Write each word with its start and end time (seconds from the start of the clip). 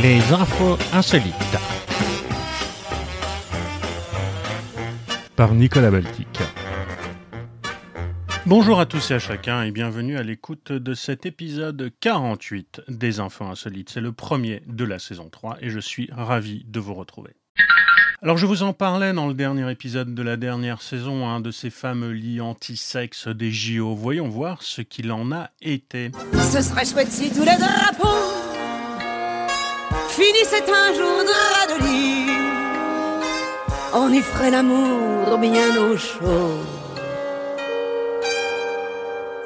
Les 0.00 0.20
infos 0.32 0.78
insolites. 0.92 1.34
Par 5.34 5.54
Nicolas 5.54 5.90
Baltic. 5.90 6.38
Bonjour 8.46 8.78
à 8.78 8.86
tous 8.86 9.10
et 9.10 9.14
à 9.14 9.18
chacun 9.18 9.64
et 9.64 9.72
bienvenue 9.72 10.16
à 10.16 10.22
l'écoute 10.22 10.70
de 10.70 10.94
cet 10.94 11.26
épisode 11.26 11.90
48 11.98 12.82
des 12.86 13.18
infos 13.18 13.44
insolites. 13.44 13.90
C'est 13.90 14.00
le 14.00 14.12
premier 14.12 14.62
de 14.68 14.84
la 14.84 15.00
saison 15.00 15.30
3 15.30 15.56
et 15.62 15.70
je 15.70 15.80
suis 15.80 16.08
ravi 16.12 16.64
de 16.68 16.78
vous 16.78 16.94
retrouver. 16.94 17.34
Alors 18.22 18.36
je 18.36 18.46
vous 18.46 18.62
en 18.62 18.72
parlais 18.72 19.12
dans 19.12 19.26
le 19.26 19.34
dernier 19.34 19.68
épisode 19.68 20.14
de 20.14 20.22
la 20.22 20.36
dernière 20.36 20.80
saison, 20.80 21.26
hein, 21.28 21.40
de 21.40 21.50
ces 21.50 21.70
fameux 21.70 22.12
lits 22.12 22.40
anti-sexe 22.40 23.26
des 23.26 23.50
JO. 23.50 23.96
Voyons 23.96 24.28
voir 24.28 24.62
ce 24.62 24.80
qu'il 24.80 25.10
en 25.10 25.32
a 25.32 25.50
été. 25.60 26.12
Ce 26.34 26.62
serait 26.62 26.84
chouette 26.84 27.10
si 27.10 27.30
tous 27.30 27.44
les 27.44 27.56
drapeaux 27.56 28.47
finissaient 30.18 30.70
un 30.82 30.90
jour 30.98 31.18
de 31.30 31.76
lit. 31.84 32.30
On 33.94 34.12
y 34.12 34.20
ferait 34.20 34.50
l'amour 34.50 35.38
bien 35.38 35.70
au 35.86 35.96
chaud 35.96 36.58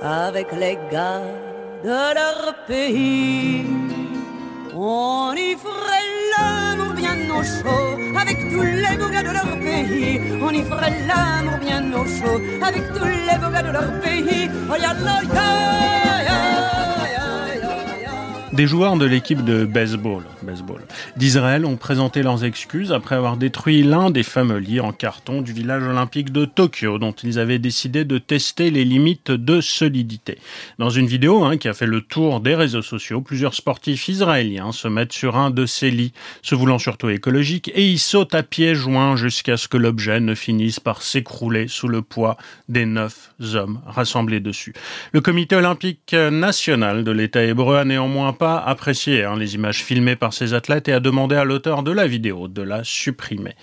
avec 0.02 0.48
les 0.62 0.78
gars 0.90 1.28
de 1.84 2.00
leur 2.18 2.54
pays. 2.66 3.66
On 4.74 5.32
y 5.36 5.54
ferait 5.64 6.08
l'amour 6.32 6.92
bien 7.02 7.18
au 7.36 7.42
chaud 7.54 7.88
avec 8.22 8.38
tous 8.50 8.66
les 8.84 8.96
beaux 8.98 9.12
gars 9.14 9.26
de 9.28 9.32
leur 9.38 9.52
pays. 9.66 10.20
On 10.46 10.52
y 10.60 10.62
ferait 10.70 10.96
l'amour 11.08 11.58
bien 11.66 11.82
au 12.00 12.04
chaud 12.16 12.38
avec 12.68 12.84
tous 12.94 13.10
les 13.28 13.36
beaux 13.40 13.52
gars 13.54 13.66
de 13.68 13.72
leur 13.78 13.90
pays. 14.00 14.48
Oh, 14.70 14.76
des 18.52 18.66
joueurs 18.66 18.96
de 18.96 19.06
l'équipe 19.06 19.44
de 19.44 19.64
baseball, 19.64 20.24
baseball 20.42 20.82
d'Israël 21.16 21.64
ont 21.64 21.76
présenté 21.76 22.22
leurs 22.22 22.44
excuses 22.44 22.92
après 22.92 23.14
avoir 23.14 23.36
détruit 23.36 23.82
l'un 23.82 24.10
des 24.10 24.22
fameux 24.22 24.58
lits 24.58 24.80
en 24.80 24.92
carton 24.92 25.40
du 25.40 25.52
village 25.52 25.82
olympique 25.82 26.32
de 26.32 26.44
Tokyo 26.44 26.98
dont 26.98 27.12
ils 27.12 27.38
avaient 27.38 27.58
décidé 27.58 28.04
de 28.04 28.18
tester 28.18 28.70
les 28.70 28.84
limites 28.84 29.30
de 29.30 29.60
solidité. 29.60 30.38
Dans 30.78 30.90
une 30.90 31.06
vidéo 31.06 31.44
hein, 31.44 31.56
qui 31.56 31.68
a 31.68 31.72
fait 31.72 31.86
le 31.86 32.02
tour 32.02 32.40
des 32.40 32.54
réseaux 32.54 32.82
sociaux, 32.82 33.22
plusieurs 33.22 33.54
sportifs 33.54 34.08
israéliens 34.08 34.72
se 34.72 34.88
mettent 34.88 35.12
sur 35.12 35.36
un 35.36 35.50
de 35.50 35.64
ces 35.64 35.90
lits, 35.90 36.12
se 36.42 36.54
voulant 36.54 36.78
surtout 36.78 37.08
écologiques, 37.08 37.70
et 37.74 37.86
ils 37.86 37.98
sautent 37.98 38.34
à 38.34 38.42
pieds 38.42 38.74
joints 38.74 39.16
jusqu'à 39.16 39.56
ce 39.56 39.68
que 39.68 39.78
l'objet 39.78 40.20
ne 40.20 40.34
finisse 40.34 40.80
par 40.80 41.02
s'écrouler 41.02 41.68
sous 41.68 41.88
le 41.88 42.02
poids 42.02 42.36
des 42.68 42.84
neuf 42.84 43.32
hommes 43.54 43.80
rassemblés 43.86 44.40
dessus. 44.40 44.74
Le 45.12 45.20
comité 45.20 45.56
olympique 45.56 46.12
national 46.12 47.04
de 47.04 47.10
l'État 47.10 47.42
hébreu 47.42 47.76
a 47.76 47.84
néanmoins 47.84 48.32
pas 48.42 48.58
apprécié 48.58 49.22
hein, 49.22 49.36
les 49.36 49.54
images 49.54 49.84
filmées 49.84 50.16
par 50.16 50.32
ces 50.32 50.52
athlètes 50.52 50.88
et 50.88 50.92
a 50.92 50.98
demandé 50.98 51.36
à 51.36 51.44
l'auteur 51.44 51.84
de 51.84 51.92
la 51.92 52.08
vidéo 52.08 52.48
de 52.48 52.60
la 52.60 52.82
supprimer. 52.82 53.54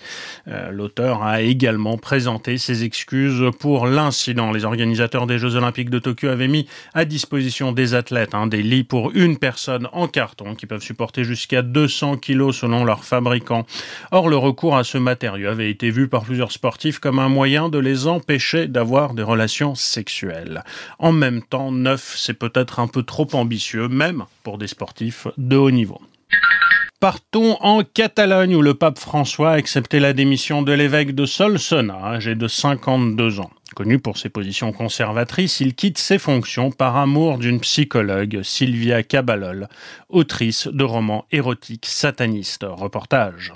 Euh, 0.48 0.70
l'auteur 0.70 1.22
a 1.22 1.42
également 1.42 1.98
présenté 1.98 2.56
ses 2.56 2.82
excuses 2.82 3.44
pour 3.58 3.86
l'incident. 3.86 4.52
Les 4.52 4.64
organisateurs 4.64 5.26
des 5.26 5.36
Jeux 5.36 5.54
Olympiques 5.56 5.90
de 5.90 5.98
Tokyo 5.98 6.28
avaient 6.28 6.48
mis 6.48 6.66
à 6.94 7.04
disposition 7.04 7.72
des 7.72 7.92
athlètes 7.92 8.34
hein, 8.34 8.46
des 8.46 8.62
lits 8.62 8.82
pour 8.82 9.10
une 9.10 9.36
personne 9.36 9.86
en 9.92 10.08
carton 10.08 10.54
qui 10.54 10.64
peuvent 10.64 10.80
supporter 10.80 11.24
jusqu'à 11.24 11.60
200 11.60 12.16
kilos 12.16 12.56
selon 12.56 12.82
leur 12.86 13.04
fabricant. 13.04 13.66
Or, 14.12 14.30
le 14.30 14.38
recours 14.38 14.78
à 14.78 14.84
ce 14.84 14.96
matériau 14.96 15.50
avait 15.50 15.68
été 15.68 15.90
vu 15.90 16.08
par 16.08 16.22
plusieurs 16.22 16.52
sportifs 16.52 17.00
comme 17.00 17.18
un 17.18 17.28
moyen 17.28 17.68
de 17.68 17.78
les 17.78 18.06
empêcher 18.06 18.66
d'avoir 18.66 19.12
des 19.12 19.24
relations 19.24 19.74
sexuelles. 19.74 20.64
En 20.98 21.12
même 21.12 21.42
temps, 21.42 21.70
neuf, 21.70 22.14
c'est 22.16 22.32
peut-être 22.32 22.80
un 22.80 22.86
peu 22.86 23.02
trop 23.02 23.28
ambitieux, 23.34 23.86
même 23.86 24.24
des 24.58 24.66
sportifs 24.66 25.26
de 25.36 25.56
haut 25.56 25.70
niveau. 25.70 26.00
Partons 27.00 27.56
en 27.60 27.82
Catalogne 27.82 28.54
où 28.54 28.60
le 28.60 28.74
pape 28.74 28.98
François 28.98 29.52
a 29.52 29.54
accepté 29.54 30.00
la 30.00 30.12
démission 30.12 30.60
de 30.60 30.72
l'évêque 30.72 31.14
de 31.14 31.24
Solsona, 31.24 31.94
âgé 31.94 32.34
de 32.34 32.46
52 32.46 33.40
ans. 33.40 33.50
Connu 33.74 33.98
pour 33.98 34.18
ses 34.18 34.28
positions 34.28 34.72
conservatrices, 34.72 35.60
il 35.60 35.74
quitte 35.74 35.96
ses 35.96 36.18
fonctions 36.18 36.70
par 36.70 36.96
amour 36.96 37.38
d'une 37.38 37.60
psychologue, 37.60 38.40
Sylvia 38.42 39.02
Cabalol, 39.02 39.68
autrice 40.10 40.66
de 40.66 40.84
romans 40.84 41.24
érotiques 41.32 41.86
satanistes. 41.86 42.66
Reportage. 42.68 43.54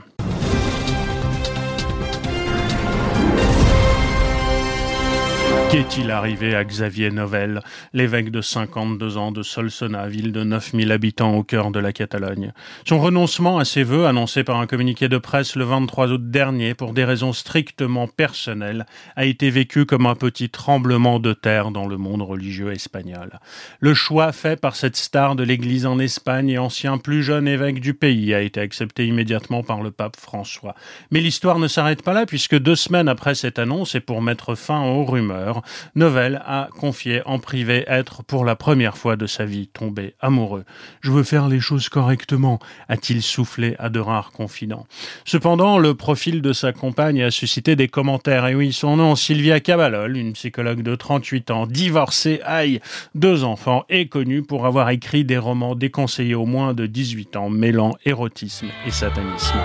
Qu'est-il 5.70 6.12
arrivé 6.12 6.54
à 6.54 6.64
Xavier 6.64 7.10
Novell, 7.10 7.60
l'évêque 7.92 8.30
de 8.30 8.40
52 8.40 9.16
ans 9.16 9.32
de 9.32 9.42
Solsona, 9.42 10.06
ville 10.06 10.30
de 10.30 10.44
9000 10.44 10.92
habitants 10.92 11.34
au 11.34 11.42
cœur 11.42 11.72
de 11.72 11.80
la 11.80 11.92
Catalogne? 11.92 12.52
Son 12.86 13.00
renoncement 13.00 13.58
à 13.58 13.64
ses 13.64 13.82
vœux, 13.82 14.06
annoncé 14.06 14.44
par 14.44 14.60
un 14.60 14.68
communiqué 14.68 15.08
de 15.08 15.18
presse 15.18 15.56
le 15.56 15.64
23 15.64 16.12
août 16.12 16.30
dernier 16.30 16.74
pour 16.74 16.92
des 16.92 17.04
raisons 17.04 17.32
strictement 17.32 18.06
personnelles, 18.06 18.86
a 19.16 19.24
été 19.24 19.50
vécu 19.50 19.84
comme 19.84 20.06
un 20.06 20.14
petit 20.14 20.48
tremblement 20.48 21.18
de 21.18 21.32
terre 21.32 21.72
dans 21.72 21.88
le 21.88 21.96
monde 21.96 22.22
religieux 22.22 22.70
espagnol. 22.70 23.40
Le 23.80 23.94
choix 23.94 24.30
fait 24.30 24.60
par 24.60 24.76
cette 24.76 24.96
star 24.96 25.34
de 25.34 25.42
l'Église 25.42 25.86
en 25.86 25.98
Espagne 25.98 26.50
et 26.50 26.58
ancien 26.58 26.98
plus 26.98 27.24
jeune 27.24 27.48
évêque 27.48 27.80
du 27.80 27.94
pays 27.94 28.32
a 28.32 28.42
été 28.42 28.60
accepté 28.60 29.06
immédiatement 29.06 29.64
par 29.64 29.82
le 29.82 29.90
pape 29.90 30.16
François. 30.16 30.76
Mais 31.10 31.20
l'histoire 31.20 31.58
ne 31.58 31.66
s'arrête 31.66 32.02
pas 32.02 32.12
là 32.12 32.26
puisque 32.26 32.56
deux 32.56 32.76
semaines 32.76 33.08
après 33.08 33.34
cette 33.34 33.58
annonce 33.58 33.96
et 33.96 34.00
pour 34.00 34.22
mettre 34.22 34.54
fin 34.54 34.82
aux 34.82 35.04
rumeurs, 35.04 35.62
Novell 35.94 36.42
a 36.44 36.68
confié 36.78 37.22
en 37.26 37.38
privé 37.38 37.84
être 37.86 38.22
pour 38.22 38.44
la 38.44 38.56
première 38.56 38.96
fois 38.96 39.16
de 39.16 39.26
sa 39.26 39.44
vie 39.44 39.68
tombé 39.68 40.14
amoureux. 40.20 40.64
Je 41.00 41.10
veux 41.10 41.22
faire 41.22 41.48
les 41.48 41.60
choses 41.60 41.88
correctement, 41.88 42.58
a-t-il 42.88 43.22
soufflé 43.22 43.76
à 43.78 43.88
de 43.88 44.00
rares 44.00 44.32
confidents. 44.32 44.86
Cependant, 45.24 45.78
le 45.78 45.94
profil 45.94 46.42
de 46.42 46.52
sa 46.52 46.72
compagne 46.72 47.22
a 47.22 47.30
suscité 47.30 47.76
des 47.76 47.88
commentaires. 47.88 48.46
Et 48.46 48.54
oui, 48.54 48.72
son 48.72 48.96
nom, 48.96 49.16
Sylvia 49.16 49.60
Cabalol, 49.60 50.16
une 50.16 50.32
psychologue 50.32 50.82
de 50.82 50.94
38 50.94 51.50
ans, 51.50 51.66
divorcée, 51.66 52.40
aïe, 52.44 52.80
deux 53.14 53.44
enfants, 53.44 53.84
et 53.88 54.08
connue 54.08 54.42
pour 54.42 54.66
avoir 54.66 54.90
écrit 54.90 55.24
des 55.24 55.38
romans 55.38 55.74
déconseillés 55.74 56.34
aux 56.34 56.46
moins 56.46 56.74
de 56.74 56.86
18 56.86 57.36
ans, 57.36 57.50
mêlant 57.50 57.94
érotisme 58.04 58.68
et 58.86 58.90
satanisme. 58.90 59.58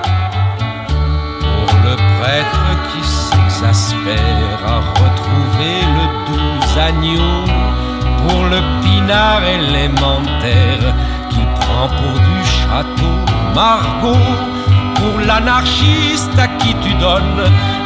Pour 1.40 1.78
le 1.84 1.96
prêtre 2.20 2.94
qui 2.94 3.19
s'exaspère 3.60 4.60
à 4.66 4.80
retrouver 4.80 5.80
pour 8.28 8.44
le 8.46 8.60
pinard 8.84 9.44
élémentaire 9.44 10.96
qu'il 11.30 11.46
prend 11.60 11.88
pour 11.88 12.20
du 12.20 12.40
château 12.46 13.16
Margot 13.54 14.28
pour 14.96 15.20
l'anarchiste 15.20 16.38
à 16.38 16.48
qui 16.60 16.74
tu 16.84 16.94
donnes 16.96 17.44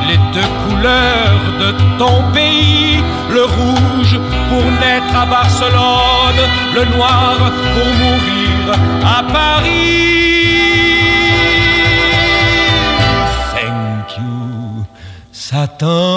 les 0.07 0.17
deux 0.33 0.49
couleurs 0.67 1.43
de 1.59 1.71
ton 1.97 2.23
pays, 2.33 2.99
le 3.31 3.43
rouge 3.43 4.19
pour 4.49 4.65
naître 4.81 5.15
à 5.15 5.25
Barcelone, 5.25 6.43
le 6.75 6.85
noir 6.95 7.37
pour 7.73 7.89
mourir 8.01 8.77
à 9.17 9.23
Paris. 9.23 10.72
Satan. 15.73 16.12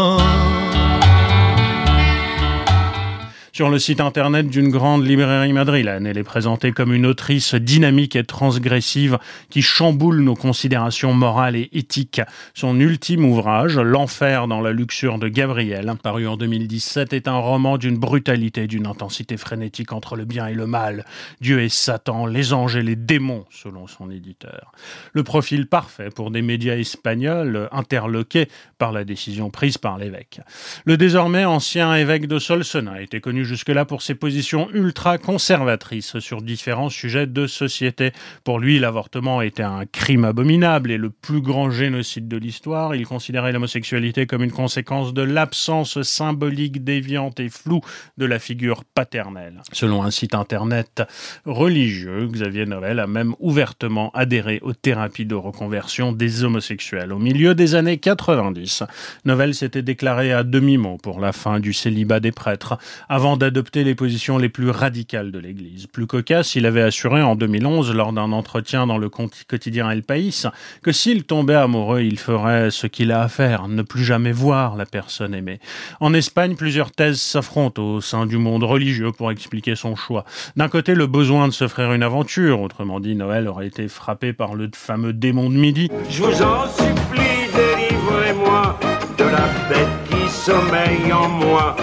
Sur 3.57 3.71
le 3.71 3.79
site 3.79 4.03
internet 4.03 4.51
d'une 4.51 4.69
grande 4.69 5.07
librairie 5.07 5.55
madrilène, 5.55 6.07
elle 6.07 6.19
est 6.19 6.25
présentée 6.25 6.73
comme 6.73 6.93
une 6.93 7.07
autrice 7.07 7.55
dynamique 7.55 8.15
et 8.15 8.23
transgressive 8.23 9.19
qui 9.49 9.63
chamboule 9.63 10.21
nos 10.21 10.35
considérations 10.35 11.15
morales 11.15 11.57
et 11.57 11.71
éthiques. 11.73 12.21
Son 12.53 12.79
ultime 12.79 13.25
ouvrage, 13.25 13.79
L'enfer 13.79 14.47
dans 14.47 14.61
la 14.61 14.73
luxure 14.73 15.19
de 15.19 15.29
Gabriel, 15.29 15.91
paru 16.03 16.27
en 16.27 16.37
2017, 16.37 17.15
est 17.15 17.29
un 17.29 17.39
roman 17.39 17.79
d'une 17.79 17.97
brutalité, 17.97 18.67
d'une 18.67 18.87
intensité 18.87 19.39
frénétique 19.39 19.95
entre 19.95 20.17
le 20.17 20.27
bien 20.27 20.49
et 20.49 20.53
le 20.55 20.67
mal. 20.67 21.07
Dieu 21.41 21.63
et 21.63 21.71
Satan, 21.71 22.27
les 22.27 22.53
anges 22.53 22.77
et 22.77 22.83
les 22.83 22.95
démons, 22.95 23.47
selon 23.49 23.87
son 23.87 24.11
éditeur. 24.11 24.71
Le 25.15 25.23
profil 25.23 25.67
parfait 25.67 26.11
pour 26.15 26.31
des 26.31 26.43
médias 26.43 26.77
espagnols 26.77 27.71
interloqués 27.73 28.49
par 28.77 28.93
la 28.93 29.07
décision 29.07 29.49
prise 29.49 29.79
par 29.79 29.97
l'évêque. 29.97 30.43
Le 30.85 30.99
désormais 30.99 31.47
ancien 31.47 31.95
évêque 31.95 32.27
de 32.27 32.39
Solsona 32.39 33.01
était 33.01 33.23
connu 33.23 33.46
jusque-là 33.47 33.87
pour 33.87 34.03
ses 34.03 34.15
positions 34.15 34.69
ultra-conservatrices 34.73 36.19
sur 36.19 36.43
différents 36.43 36.91
sujets 36.91 37.27
de 37.27 37.47
société. 37.47 38.13
Pour 38.45 38.59
lui, 38.59 38.79
l'avortement 38.79 39.41
était 39.41 39.63
un 39.63 39.87
crime 39.87 40.25
abominable 40.25 40.91
et 40.91 40.99
le 40.99 41.11
plus 41.11 41.41
grand 41.41 41.71
génocide 41.71 42.29
de 42.29 42.37
l'histoire. 42.37 42.95
Il 42.95 43.07
considérait 43.07 43.53
l'homosexualité 43.53 44.27
comme 44.27 44.43
une 44.43 44.53
conséquence 44.53 45.15
de 45.15 45.23
l'absence 45.23 46.03
symbolique 46.03 46.85
déviante 46.85 47.41
et 47.41 47.49
floue 47.49 47.81
de 48.19 48.27
la 48.27 48.39
figure 48.39 48.85
paternelle. 48.85 49.63
Selon 49.73 50.03
un 50.03 50.11
site 50.11 50.35
internet 50.35 51.03
religieux, 51.45 52.29
Xavier 52.31 52.67
Novell 52.67 53.01
a 53.01 53.07
même 53.07 53.35
ouvertement 53.39 54.11
adhéré 54.13 54.61
aux 54.63 54.75
thérapies 54.75 55.27
de 55.27 55.35
reconversion 55.35 56.13
des 56.13 56.45
homosexuels. 56.45 57.13
Au 57.13 57.19
milieu 57.19 57.55
des 57.55 57.75
années 57.75 57.99
90, 57.99 58.83
Novell 59.25 59.55
s'était 59.55 59.83
déclaré 59.83 60.33
à 60.33 60.43
demi-mot 60.43 60.99
pour 61.03 61.21
la 61.21 61.33
fin 61.33 61.61
du 61.61 61.73
célibat 61.73 62.21
des 62.21 62.33
prêtres, 62.33 62.79
avant 63.09 63.36
d'adopter 63.37 63.85
les 63.85 63.95
positions 63.95 64.39
les 64.39 64.49
plus 64.49 64.71
radicales 64.71 65.33
de 65.33 65.39
l'Église. 65.39 65.87
Plus 65.87 66.07
cocasse, 66.07 66.55
il 66.55 66.67
avait 66.67 66.83
assuré 66.83 67.23
en 67.23 67.37
2011, 67.37 67.95
lors 67.95 68.13
d'un 68.13 68.33
entretien 68.33 68.87
dans 68.87 68.99
le 68.99 69.09
quotidien 69.09 69.91
El 69.91 70.03
País, 70.03 70.45
que 70.83 70.93
s'il 70.93 71.25
tombait 71.25 71.55
amoureux, 71.55 72.03
il 72.03 72.19
ferait 72.19 72.71
ce 72.71 72.87
qu'il 72.87 73.13
a 73.13 73.23
à 73.23 73.29
faire, 73.29 73.69
ne 73.69 73.83
plus 73.83 74.05
jamais 74.05 74.33
voir 74.33 74.77
la 74.77 74.87
personne 74.87 75.35
aimée. 75.35 75.61
En 76.01 76.15
Espagne, 76.15 76.57
plusieurs 76.57 76.91
thèses 76.91 77.21
s'affrontent 77.21 77.83
au 77.83 78.01
sein 78.01 78.27
du 78.27 78.39
monde 78.39 78.65
religieux 78.65 79.13
pour 79.13 79.31
expliquer 79.31 79.77
son 79.77 79.97
choix. 79.97 80.25
D'un 80.57 80.69
côté, 80.69 80.95
le 80.95 81.07
besoin 81.07 81.49
de 81.49 81.53
s'offrir 81.53 81.93
une 81.93 82.03
aventure, 82.03 82.61
autrement 82.61 83.01
dit, 83.01 83.15
Noël 83.15 83.49
aurait 83.49 83.67
été 83.67 83.89
frappé 83.89 84.33
par 84.33 84.55
le 84.55 84.71
fameux 84.75 85.13
démon 85.13 85.51
de 85.51 85.57
midi. 85.57 85.91
Je 86.11 86.23
vous 86.23 86.43
en 86.43 86.69
supplie, 86.69 87.49
délivrez-moi 87.55 88.79
de 89.19 89.25
la 89.25 89.49
bête 89.69 89.89
qui 90.11 90.29
sommeille 90.29 91.13
en 91.13 91.29
moi. 91.29 91.77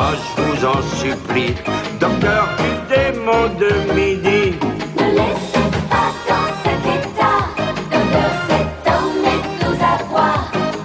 Je 0.00 0.42
vous 0.42 0.64
en 0.64 0.80
supplie, 0.82 1.54
docteur 1.98 2.48
du 2.56 2.70
démon 2.94 3.48
de 3.58 3.70
midi. 3.94 4.56
Ne 4.96 5.06
laissez 5.10 5.68
pas 5.90 6.12
dans 6.28 6.50
cet 6.62 6.82
état, 6.86 7.40
docteur, 7.90 8.30
cet 8.48 8.86
homme 8.86 9.24
est 9.26 9.66
aux 9.66 9.78
abois. 9.82 10.38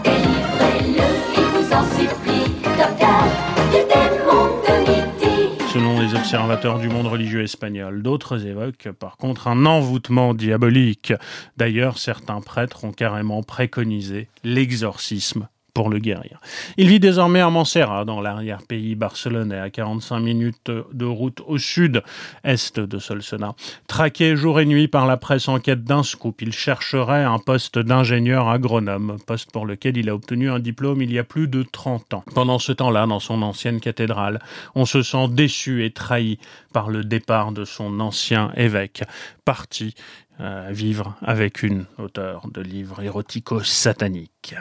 Délivrez-le, 0.04 1.08
il 1.38 1.46
vous 1.54 1.70
en 1.74 1.86
supplie, 1.96 2.48
docteur 2.64 3.24
du 3.70 3.82
démon 3.88 4.44
de 4.66 4.76
midi. 4.90 5.64
Selon 5.72 6.00
les 6.00 6.16
observateurs 6.16 6.80
du 6.80 6.90
monde 6.90 7.08
religieux 7.08 7.44
espagnol, 7.44 8.02
d'autres 8.02 8.48
évoquent 8.48 8.92
par 8.92 9.18
contre 9.18 9.48
un 9.48 9.68
envoûtement 9.68 10.34
diabolique. 10.34 11.14
D'ailleurs, 11.58 12.00
certains 12.00 12.42
prêtres 12.42 12.84
ont 12.84 12.92
carrément 12.92 13.44
préconisé 13.44 14.28
l'exorcisme 14.44 15.48
pour 15.74 15.90
le 15.90 16.00
guérir. 16.00 16.40
Il 16.78 16.88
vit 16.88 17.00
désormais 17.00 17.40
à 17.40 17.50
Montserrat, 17.50 18.06
dans 18.06 18.22
l'arrière-pays 18.22 18.96
barcelonais, 18.96 19.60
à 19.60 19.70
45 19.70 20.20
minutes 20.20 20.72
de 20.72 21.06
route 21.06 21.42
au 21.48 21.58
sud-est 21.58 22.80
de 22.80 23.00
Solsona. 23.00 23.56
Traqué 23.88 24.36
jour 24.36 24.60
et 24.60 24.66
nuit 24.66 24.88
par 24.88 25.06
la 25.06 25.18
presse 25.18 25.48
en 25.48 25.60
quête 25.60 25.84
d'un 25.84 26.04
scoop, 26.04 26.42
il 26.42 26.52
chercherait 26.52 27.24
un 27.24 27.40
poste 27.40 27.80
d'ingénieur 27.80 28.50
agronome, 28.50 29.18
poste 29.26 29.52
pour 29.52 29.66
lequel 29.66 29.98
il 29.98 30.10
a 30.10 30.16
obtenu 30.16 30.50
un 30.50 30.60
diplôme 30.60 31.02
il 31.02 31.12
y 31.12 31.20
a 31.20 31.24
plus 31.24 31.48
de 31.48 31.64
30 31.64 32.14
ans. 32.14 32.24
Pendant 32.36 32.60
ce 32.60 32.72
temps-là, 32.72 33.08
dans 33.08 33.20
son 33.20 33.42
ancienne 33.42 33.80
cathédrale, 33.80 34.40
on 34.76 34.86
se 34.86 35.02
sent 35.02 35.28
déçu 35.30 35.84
et 35.86 35.92
trahi 35.92 36.38
par 36.72 36.90
le 36.90 37.04
départ 37.04 37.52
de 37.52 37.66
son 37.66 38.00
ancien 38.00 38.52
évêque, 38.56 39.04
parti 39.46 39.96
euh, 40.40 40.70
vivre 40.72 41.16
avec 41.22 41.64
une 41.64 41.86
auteure 41.98 42.48
de 42.48 42.62
livres 42.62 43.02
érotico-sataniques. 43.02 44.56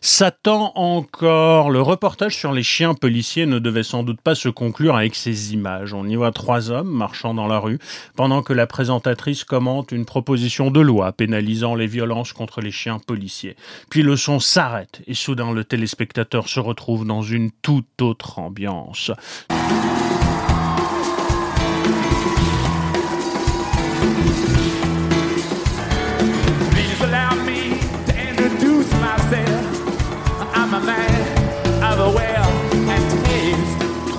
Satan 0.00 0.72
encore. 0.74 1.70
Le 1.70 1.80
reportage 1.80 2.36
sur 2.36 2.52
les 2.52 2.62
chiens 2.62 2.94
policiers 2.94 3.46
ne 3.46 3.58
devait 3.58 3.82
sans 3.82 4.02
doute 4.02 4.20
pas 4.20 4.34
se 4.34 4.48
conclure 4.48 4.96
avec 4.96 5.14
ces 5.14 5.52
images. 5.54 5.94
On 5.94 6.06
y 6.06 6.16
voit 6.16 6.32
trois 6.32 6.70
hommes 6.70 6.90
marchant 6.90 7.34
dans 7.34 7.46
la 7.46 7.58
rue 7.58 7.78
pendant 8.14 8.42
que 8.42 8.52
la 8.52 8.66
présentatrice 8.66 9.44
commente 9.44 9.92
une 9.92 10.04
proposition 10.04 10.70
de 10.70 10.80
loi 10.80 11.12
pénalisant 11.12 11.74
les 11.74 11.86
violences 11.86 12.32
contre 12.32 12.60
les 12.60 12.70
chiens 12.70 12.98
policiers. 12.98 13.56
Puis 13.90 14.02
le 14.02 14.16
son 14.16 14.40
s'arrête 14.40 15.02
et 15.06 15.14
soudain 15.14 15.52
le 15.52 15.64
téléspectateur 15.64 16.48
se 16.48 16.60
retrouve 16.60 17.06
dans 17.06 17.22
une 17.22 17.50
toute 17.62 18.02
autre 18.02 18.38
ambiance. 18.38 19.10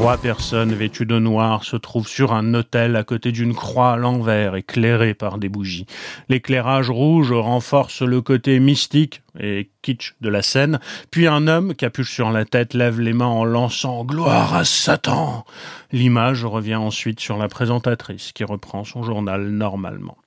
Trois 0.07 0.15
personnes 0.15 0.73
vêtues 0.73 1.05
de 1.05 1.19
noir 1.19 1.65
se 1.65 1.75
trouvent 1.75 2.07
sur 2.07 2.31
un 2.31 2.53
autel 2.53 2.95
à 2.95 3.03
côté 3.03 3.33
d'une 3.33 3.53
croix 3.53 3.91
à 3.91 3.97
l'envers 3.97 4.55
éclairée 4.55 5.13
par 5.13 5.37
des 5.37 5.49
bougies. 5.49 5.85
L'éclairage 6.29 6.89
rouge 6.89 7.33
renforce 7.33 8.03
le 8.03 8.21
côté 8.21 8.61
mystique 8.61 9.21
et 9.39 9.69
kitsch 9.81 10.15
de 10.21 10.29
la 10.29 10.41
scène, 10.41 10.79
puis 11.11 11.27
un 11.27 11.47
homme, 11.47 11.73
capuche 11.75 12.13
sur 12.13 12.31
la 12.31 12.45
tête, 12.45 12.73
lève 12.73 12.99
les 12.99 13.13
mains 13.13 13.25
en 13.25 13.45
lançant 13.45 14.03
Gloire 14.03 14.55
à 14.55 14.65
Satan. 14.65 15.45
L'image 15.91 16.43
revient 16.43 16.75
ensuite 16.75 17.19
sur 17.19 17.37
la 17.37 17.47
présentatrice 17.47 18.31
qui 18.33 18.43
reprend 18.43 18.83
son 18.83 19.03
journal 19.03 19.47
normalement. 19.49 20.17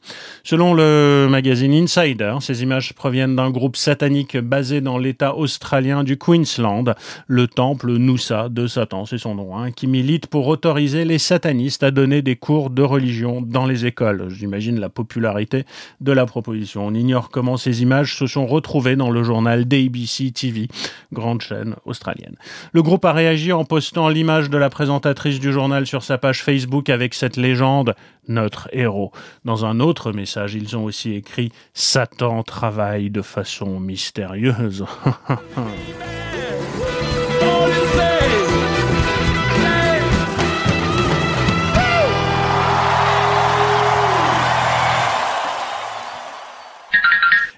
Selon 0.42 0.72
le 0.72 1.28
magazine 1.28 1.74
Insider, 1.74 2.36
ces 2.40 2.62
images 2.62 2.94
proviennent 2.94 3.36
d'un 3.36 3.50
groupe 3.50 3.76
satanique 3.76 4.38
basé 4.38 4.80
dans 4.80 4.96
l'état 4.96 5.36
australien 5.36 6.02
du 6.02 6.16
Queensland, 6.16 6.94
le 7.26 7.46
temple 7.46 7.92
Noosa 7.92 8.48
de 8.48 8.66
Satan, 8.66 9.04
c'est 9.04 9.18
son 9.18 9.34
nom, 9.34 9.58
hein, 9.58 9.70
qui 9.70 9.86
milite 9.86 10.28
pour 10.28 10.48
autoriser 10.48 11.04
les 11.04 11.18
satanistes 11.18 11.82
à 11.82 11.90
donner 11.90 12.22
des 12.22 12.36
cours 12.36 12.70
de 12.70 12.82
religion 12.82 13.42
dans 13.42 13.66
les 13.66 13.84
écoles. 13.84 14.28
J'imagine 14.30 14.80
la 14.80 14.88
popularité 14.88 15.64
de 16.00 16.12
la 16.12 16.24
proposition. 16.24 16.86
On 16.86 16.94
ignore 16.94 17.28
comment 17.28 17.58
ces 17.58 17.82
images 17.82 18.16
se 18.16 18.26
sont 18.26 18.46
retrouvées 18.46 18.96
dans 19.00 19.10
le 19.10 19.22
journal 19.22 19.64
d'ABC 19.64 20.30
TV, 20.30 20.68
grande 21.10 21.40
chaîne 21.40 21.74
australienne. 21.86 22.36
Le 22.72 22.82
groupe 22.82 23.06
a 23.06 23.14
réagi 23.14 23.50
en 23.50 23.64
postant 23.64 24.10
l'image 24.10 24.50
de 24.50 24.58
la 24.58 24.68
présentatrice 24.68 25.40
du 25.40 25.52
journal 25.52 25.86
sur 25.86 26.02
sa 26.02 26.18
page 26.18 26.42
Facebook 26.42 26.90
avec 26.90 27.14
cette 27.14 27.38
légende 27.38 27.94
notre 28.28 28.68
héros. 28.72 29.10
Dans 29.46 29.64
un 29.64 29.80
autre 29.80 30.12
message, 30.12 30.54
ils 30.54 30.76
ont 30.76 30.84
aussi 30.84 31.14
écrit 31.14 31.50
Satan 31.72 32.42
travaille 32.42 33.08
de 33.08 33.22
façon 33.22 33.80
mystérieuse. 33.80 34.84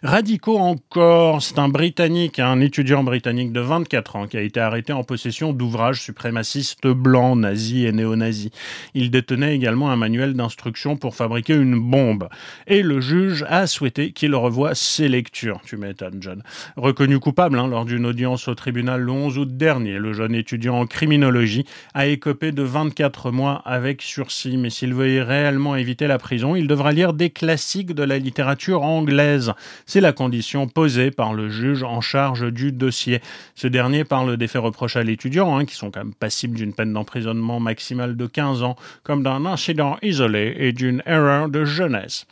Radicaux 0.05 0.59
encore, 0.59 1.41
c'est 1.43 1.61
un 1.61 1.69
Britannique, 1.69 2.41
un 2.41 2.59
étudiant 2.59 3.05
britannique 3.05 3.53
de 3.53 3.61
24 3.61 4.17
ans 4.17 4.27
qui 4.27 4.37
a 4.37 4.41
été 4.41 4.59
arrêté 4.59 4.93
en 4.93 5.05
possession 5.05 5.53
d'ouvrages 5.53 6.03
suprémacistes 6.03 6.89
blancs, 6.89 7.39
nazis 7.39 7.87
et 7.87 7.93
néo-nazis. 7.93 8.51
Il 8.95 9.13
détenait 9.13 9.55
également 9.55 9.93
un 9.93 9.97
manuel 9.97 10.35
d'instruction 10.35 10.97
pour 10.97 11.15
fabriquer 11.15 11.55
une 11.55 11.79
bombe. 11.79 12.29
Et 12.67 12.83
le 12.83 13.01
juge 13.01 13.45
a 13.49 13.69
souhaité 13.69 14.11
qu'il 14.11 14.35
revoie 14.35 14.75
ses 14.75 15.07
lectures. 15.09 15.61
Tu 15.65 15.77
m'étonnes, 15.77 16.19
John. 16.19 16.43
Reconnu 16.75 17.21
coupable 17.21 17.57
hein, 17.57 17.69
lors 17.69 17.85
d'une 17.85 18.05
audience 18.05 18.49
au 18.49 18.57
tribunal 18.57 19.03
le 19.03 19.13
11 19.13 19.39
août 19.39 19.57
dernier, 19.57 20.01
le 20.01 20.13
jeune 20.15 20.35
étudiant 20.35 20.81
en 20.81 20.87
criminologie 20.87 21.65
a 21.95 22.09
écopé 22.09 22.51
de 22.51 22.65
24 22.65 23.31
mois 23.31 23.63
avec 23.65 24.03
sursis. 24.03 24.56
Mais 24.56 24.71
s'il 24.71 24.94
veut 24.94 25.23
réellement 25.23 25.77
éviter 25.77 26.09
la 26.09 26.19
prison, 26.19 26.56
il 26.56 26.67
devra 26.67 26.91
lire 26.91 27.13
des 27.13 27.31
classiques 27.31 27.94
de 27.94 28.03
la 28.03 28.19
littérature 28.19 28.82
anglaise. 28.82 29.53
C'est 29.93 30.01
la 30.01 30.15
condition 30.15 30.69
posée 30.69 31.11
par 31.11 31.34
le 31.34 31.51
juge 31.51 31.82
en 31.82 32.01
charge 32.01 32.51
du 32.51 32.72
dossier. 32.72 33.20
Ce 33.55 33.67
dernier 33.67 34.05
parle 34.05 34.39
des 34.39 34.49
faits 34.49 34.63
reprochés 34.63 35.01
à 35.01 35.03
l'étudiant, 35.03 35.55
hein, 35.55 35.67
qui 35.67 35.75
sont 35.75 35.91
quand 35.91 36.01
même 36.01 36.15
passibles 36.15 36.56
d'une 36.56 36.72
peine 36.72 36.94
d'emprisonnement 36.94 37.61
maximale 37.61 38.17
de 38.17 38.27
15 38.27 38.63
ans, 38.63 38.77
comme 39.03 39.22
d'un 39.22 39.44
incident 39.44 39.99
isolé 40.01 40.56
et 40.56 40.72
d'une 40.72 41.03
erreur 41.05 41.51
de 41.51 41.67
jeunesse. 41.67 42.27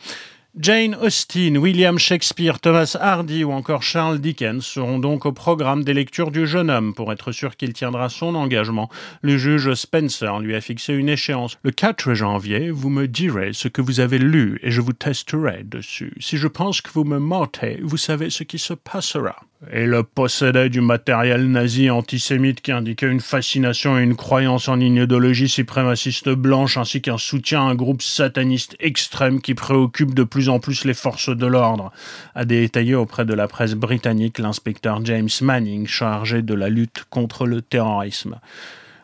Jane 0.59 0.97
Austen, 0.97 1.59
William 1.59 1.97
Shakespeare, 1.97 2.59
Thomas 2.59 2.97
Hardy 3.01 3.45
ou 3.45 3.53
encore 3.53 3.85
Charles 3.85 4.19
Dickens 4.19 4.67
seront 4.67 4.99
donc 4.99 5.25
au 5.25 5.33
programme 5.33 5.85
des 5.85 5.95
lectures 5.95 6.33
du 6.33 6.45
jeune 6.45 6.71
homme. 6.71 6.93
Pour 6.93 7.13
être 7.13 7.31
sûr 7.31 7.57
qu'il 7.57 7.73
tiendra 7.73 8.09
son 8.09 8.35
engagement, 8.35 8.91
le 9.23 9.39
juge 9.39 9.73
Spencer 9.75 10.41
lui 10.41 10.57
a 10.57 10.61
fixé 10.61 10.93
une 10.93 11.09
échéance. 11.09 11.57
Le 11.63 11.71
4 11.71 12.15
janvier, 12.15 12.73
vous 12.73 12.91
me 12.91 13.07
direz 13.07 13.53
ce 13.53 13.69
que 13.69 13.81
vous 13.81 14.01
avez 14.01 14.19
lu 14.19 14.59
et 14.65 14.73
je 14.73 14.81
vous 14.81 14.93
testerai 14.93 15.63
dessus. 15.63 16.15
Si 16.19 16.37
je 16.37 16.49
pense 16.49 16.81
que 16.81 16.91
vous 16.91 17.05
me 17.05 17.21
mentez, 17.21 17.79
vous 17.85 17.97
savez 17.97 18.29
ce 18.29 18.43
qui 18.43 18.59
se 18.59 18.75
passera. 18.75 19.37
Et 19.71 19.85
le 19.85 20.03
possédait 20.03 20.71
du 20.71 20.81
matériel 20.81 21.51
nazi 21.51 21.91
antisémite 21.91 22.63
qui 22.63 22.73
indiquait 22.73 23.11
une 23.11 23.21
fascination 23.21 23.99
et 23.99 24.03
une 24.03 24.17
croyance 24.17 24.69
en 24.69 24.81
une 24.81 24.97
idéologie 24.97 25.51
suprémaciste 25.51 26.31
blanche 26.31 26.79
ainsi 26.79 27.03
qu'un 27.03 27.19
soutien 27.19 27.61
à 27.61 27.71
un 27.71 27.75
groupe 27.75 28.01
sataniste 28.01 28.75
extrême 28.81 29.43
qui 29.43 29.55
préoccupe 29.55 30.15
de 30.15 30.23
plus 30.23 30.49
en 30.49 30.61
plus 30.61 30.87
les 30.87 30.95
forces 30.95 31.29
de 31.29 31.47
l'ordre, 31.47 31.93
a 32.35 32.47
détaillé 32.47 32.95
auprès 32.95 33.27
de 33.27 33.35
la 33.35 33.49
presse 33.49 33.75
britannique 33.75 34.39
l'inspecteur 34.39 35.05
James 35.05 35.29
Manning 35.43 35.87
chargé 35.87 36.41
de 36.41 36.55
la 36.55 36.71
lutte 36.71 37.05
contre 37.11 37.47
le 37.47 37.61
terrorisme. 37.61 38.41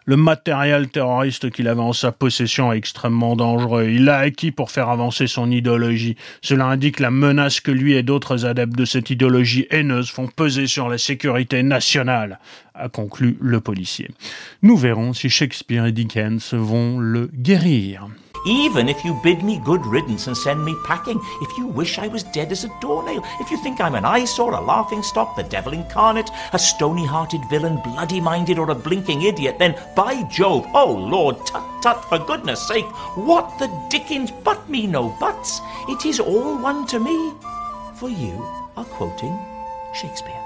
Le 0.09 0.17
matériel 0.17 0.89
terroriste 0.89 1.51
qu'il 1.51 1.67
avait 1.67 1.81
en 1.81 1.93
sa 1.93 2.13
possession 2.13 2.73
est 2.73 2.79
extrêmement 2.79 3.35
dangereux. 3.35 3.89
Il 3.89 4.05
l'a 4.05 4.19
acquis 4.19 4.53
pour 4.53 4.71
faire 4.71 4.89
avancer 4.89 5.27
son 5.27 5.51
idéologie. 5.51 6.17
Cela 6.43 6.67
indique 6.67 7.01
la 7.01 7.11
menace 7.11 7.59
que 7.59 7.73
lui 7.73 7.95
et 7.95 8.05
d'autres 8.05 8.47
adeptes 8.47 8.77
de 8.77 8.85
cette 8.85 9.11
idéologie 9.11 9.67
haineuse 9.71 10.09
font 10.09 10.29
peser 10.29 10.69
sur 10.69 10.89
la 10.89 10.99
sécurité 10.99 11.65
nationale, 11.65 12.39
a 12.77 12.89
conclu 12.89 13.37
le 13.41 13.61
policier. 13.61 14.09
Nous 14.63 14.77
verrons 14.77 15.13
si 15.13 15.29
Shakespeare 15.29 15.87
et 15.87 15.93
Dickens 15.93 16.55
vont 16.55 17.01
le 17.01 17.29
guérir. 17.35 18.07
Even 18.47 18.89
if 18.89 19.05
you 19.05 19.19
bid 19.23 19.43
me 19.43 19.59
good 19.59 19.85
riddance 19.85 20.27
and 20.27 20.37
send 20.37 20.65
me 20.65 20.75
packing, 20.87 21.21
if 21.43 21.59
you 21.59 21.67
wish 21.67 21.99
I 21.99 22.07
was 22.09 22.23
dead 22.23 22.53
as 22.53 22.65
a 22.65 22.81
doornail, 22.81 23.23
if 23.41 23.51
you 23.51 23.57
think 23.57 23.81
I'm 23.81 23.95
an 23.95 24.05
eyesore, 24.05 24.55
a 24.55 24.61
laughing 24.61 25.03
stock, 25.03 25.37
the 25.37 25.43
devil 25.43 25.73
incarnate, 25.73 26.31
a 26.53 26.59
stony 26.59 27.05
hearted 27.05 27.45
villain, 27.51 27.81
bloody 27.83 28.21
minded, 28.21 28.59
or 28.59 28.71
a 28.71 28.75
blinking 28.75 29.23
idiot, 29.23 29.59
then 29.59 29.75
by 29.95 30.23
Jove, 30.25 30.67
oh 30.75 30.93
Lord, 30.93 31.45
tut 31.47 31.65
tut, 31.83 32.05
for 32.05 32.19
goodness 32.19 32.67
sake, 32.67 32.87
what 33.17 33.59
the 33.59 33.69
dickens 33.89 34.31
but 34.31 34.69
me 34.69 34.87
no 34.87 35.09
buts? 35.21 35.61
It 35.89 36.05
is 36.07 36.21
all 36.21 36.59
one 36.59 36.87
to 36.89 36.99
me. 36.99 37.33
For 37.95 38.11
you 38.11 38.45
are 38.77 38.85
quoting 38.85 39.39
Shakespeare. 39.95 40.43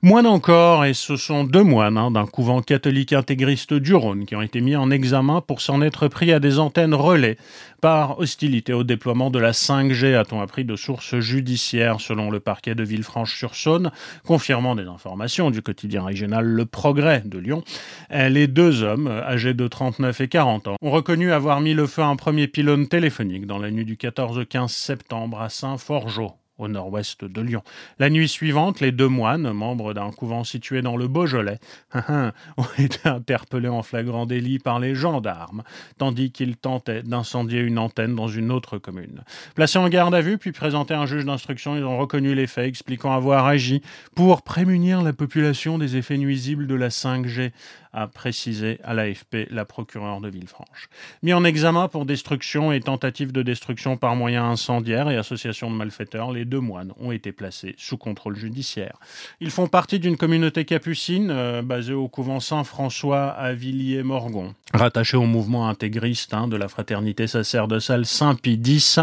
Moine 0.00 0.28
encore, 0.28 0.84
et 0.84 0.94
ce 0.94 1.16
sont 1.16 1.42
deux 1.42 1.64
moines 1.64 1.98
hein, 1.98 2.12
d'un 2.12 2.26
couvent 2.26 2.62
catholique 2.62 3.12
intégriste 3.12 3.74
du 3.74 3.96
Rhône 3.96 4.26
qui 4.26 4.36
ont 4.36 4.42
été 4.42 4.60
mis 4.60 4.76
en 4.76 4.92
examen 4.92 5.40
pour 5.40 5.60
s'en 5.60 5.82
être 5.82 6.06
pris 6.06 6.32
à 6.32 6.38
des 6.38 6.60
antennes 6.60 6.94
relais 6.94 7.36
par 7.80 8.20
hostilité 8.20 8.72
au 8.72 8.84
déploiement 8.84 9.28
de 9.30 9.40
la 9.40 9.50
5G, 9.50 10.14
a-t-on 10.14 10.40
appris 10.40 10.64
de 10.64 10.76
sources 10.76 11.18
judiciaires 11.18 12.00
selon 12.00 12.30
le 12.30 12.38
parquet 12.38 12.76
de 12.76 12.84
Villefranche-sur-Saône, 12.84 13.90
confirmant 14.24 14.76
des 14.76 14.84
informations 14.84 15.50
du 15.50 15.62
quotidien 15.62 16.04
régional 16.04 16.44
Le 16.44 16.64
Progrès 16.64 17.24
de 17.24 17.38
Lyon. 17.38 17.64
Les 18.10 18.46
deux 18.46 18.84
hommes, 18.84 19.08
âgés 19.08 19.54
de 19.54 19.66
39 19.66 20.20
et 20.20 20.28
40 20.28 20.68
ans, 20.68 20.76
ont 20.80 20.92
reconnu 20.92 21.32
avoir 21.32 21.60
mis 21.60 21.74
le 21.74 21.88
feu 21.88 22.02
à 22.02 22.06
un 22.06 22.16
premier 22.16 22.46
pylône 22.46 22.86
téléphonique 22.86 23.46
dans 23.46 23.58
la 23.58 23.72
nuit 23.72 23.84
du 23.84 23.96
14 23.96 24.38
au 24.38 24.44
15 24.44 24.70
septembre 24.70 25.40
à 25.40 25.48
Saint-Forgeau 25.48 26.34
au 26.58 26.68
nord-ouest 26.68 27.24
de 27.24 27.40
Lyon. 27.40 27.62
La 27.98 28.10
nuit 28.10 28.28
suivante, 28.28 28.80
les 28.80 28.92
deux 28.92 29.08
moines, 29.08 29.52
membres 29.52 29.94
d'un 29.94 30.10
couvent 30.10 30.44
situé 30.44 30.82
dans 30.82 30.96
le 30.96 31.08
Beaujolais, 31.08 31.58
ont 31.94 32.66
été 32.78 33.08
interpellés 33.08 33.68
en 33.68 33.82
flagrant 33.82 34.26
délit 34.26 34.58
par 34.58 34.78
les 34.80 34.94
gendarmes, 34.94 35.62
tandis 35.96 36.30
qu'ils 36.30 36.56
tentaient 36.56 37.02
d'incendier 37.02 37.60
une 37.60 37.78
antenne 37.78 38.14
dans 38.14 38.28
une 38.28 38.50
autre 38.50 38.78
commune. 38.78 39.22
Placés 39.54 39.78
en 39.78 39.88
garde 39.88 40.14
à 40.14 40.20
vue, 40.20 40.38
puis 40.38 40.52
présentés 40.52 40.94
à 40.94 41.00
un 41.00 41.06
juge 41.06 41.24
d'instruction, 41.24 41.76
ils 41.76 41.84
ont 41.84 41.98
reconnu 41.98 42.34
les 42.34 42.46
faits, 42.46 42.66
expliquant 42.66 43.12
avoir 43.12 43.46
agi 43.46 43.82
pour 44.14 44.42
prémunir 44.42 45.02
la 45.02 45.12
population 45.12 45.78
des 45.78 45.96
effets 45.96 46.18
nuisibles 46.18 46.66
de 46.66 46.74
la 46.74 46.88
5G, 46.88 47.52
a 47.92 48.06
précisé 48.06 48.78
à 48.84 48.94
l'AFP 48.94 49.48
la 49.50 49.64
procureure 49.64 50.20
de 50.20 50.28
Villefranche. 50.28 50.88
Mis 51.22 51.32
en 51.32 51.44
examen 51.44 51.88
pour 51.88 52.06
destruction 52.06 52.72
et 52.72 52.80
tentative 52.80 53.32
de 53.32 53.42
destruction 53.42 53.96
par 53.96 54.16
moyen 54.16 54.44
incendiaire 54.44 55.10
et 55.10 55.16
association 55.16 55.70
de 55.70 55.76
malfaiteurs, 55.76 56.32
les 56.32 56.44
deux 56.44 56.60
moines 56.60 56.92
ont 57.00 57.12
été 57.12 57.32
placés 57.32 57.74
sous 57.78 57.96
contrôle 57.96 58.36
judiciaire. 58.36 58.98
Ils 59.40 59.50
font 59.50 59.66
partie 59.66 59.98
d'une 59.98 60.16
communauté 60.16 60.64
capucine 60.64 61.30
euh, 61.30 61.62
basée 61.62 61.94
au 61.94 62.08
couvent 62.08 62.40
Saint-François 62.40 63.28
à 63.28 63.52
Villiers-Morgon, 63.52 64.54
rattachée 64.74 65.16
au 65.16 65.26
mouvement 65.26 65.68
intégriste 65.68 66.34
hein, 66.34 66.48
de 66.48 66.56
la 66.56 66.68
fraternité 66.68 67.26
sacerdotale 67.26 68.06
Saint-Pie 68.06 68.60
X, 68.64 69.00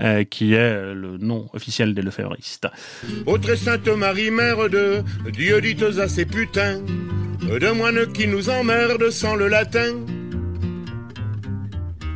euh, 0.00 0.24
qui 0.24 0.54
est 0.54 0.94
le 0.94 1.18
nom 1.18 1.48
officiel 1.52 1.94
des 1.94 2.02
lefévristes. 2.02 2.68
Ô 3.26 3.38
très 3.38 3.56
sainte 3.56 3.88
Marie, 3.88 4.30
mère 4.30 4.68
de 4.68 5.02
Dieu, 5.32 5.60
dites 5.60 5.82
à 5.82 6.08
ces 6.08 6.26
putains 6.26 6.80
de 7.40 7.70
moines 7.70 8.12
qui 8.12 8.19
nous 8.26 8.50
emmerdent 8.50 9.10
sans 9.10 9.36
le 9.36 9.48
latin. 9.48 9.94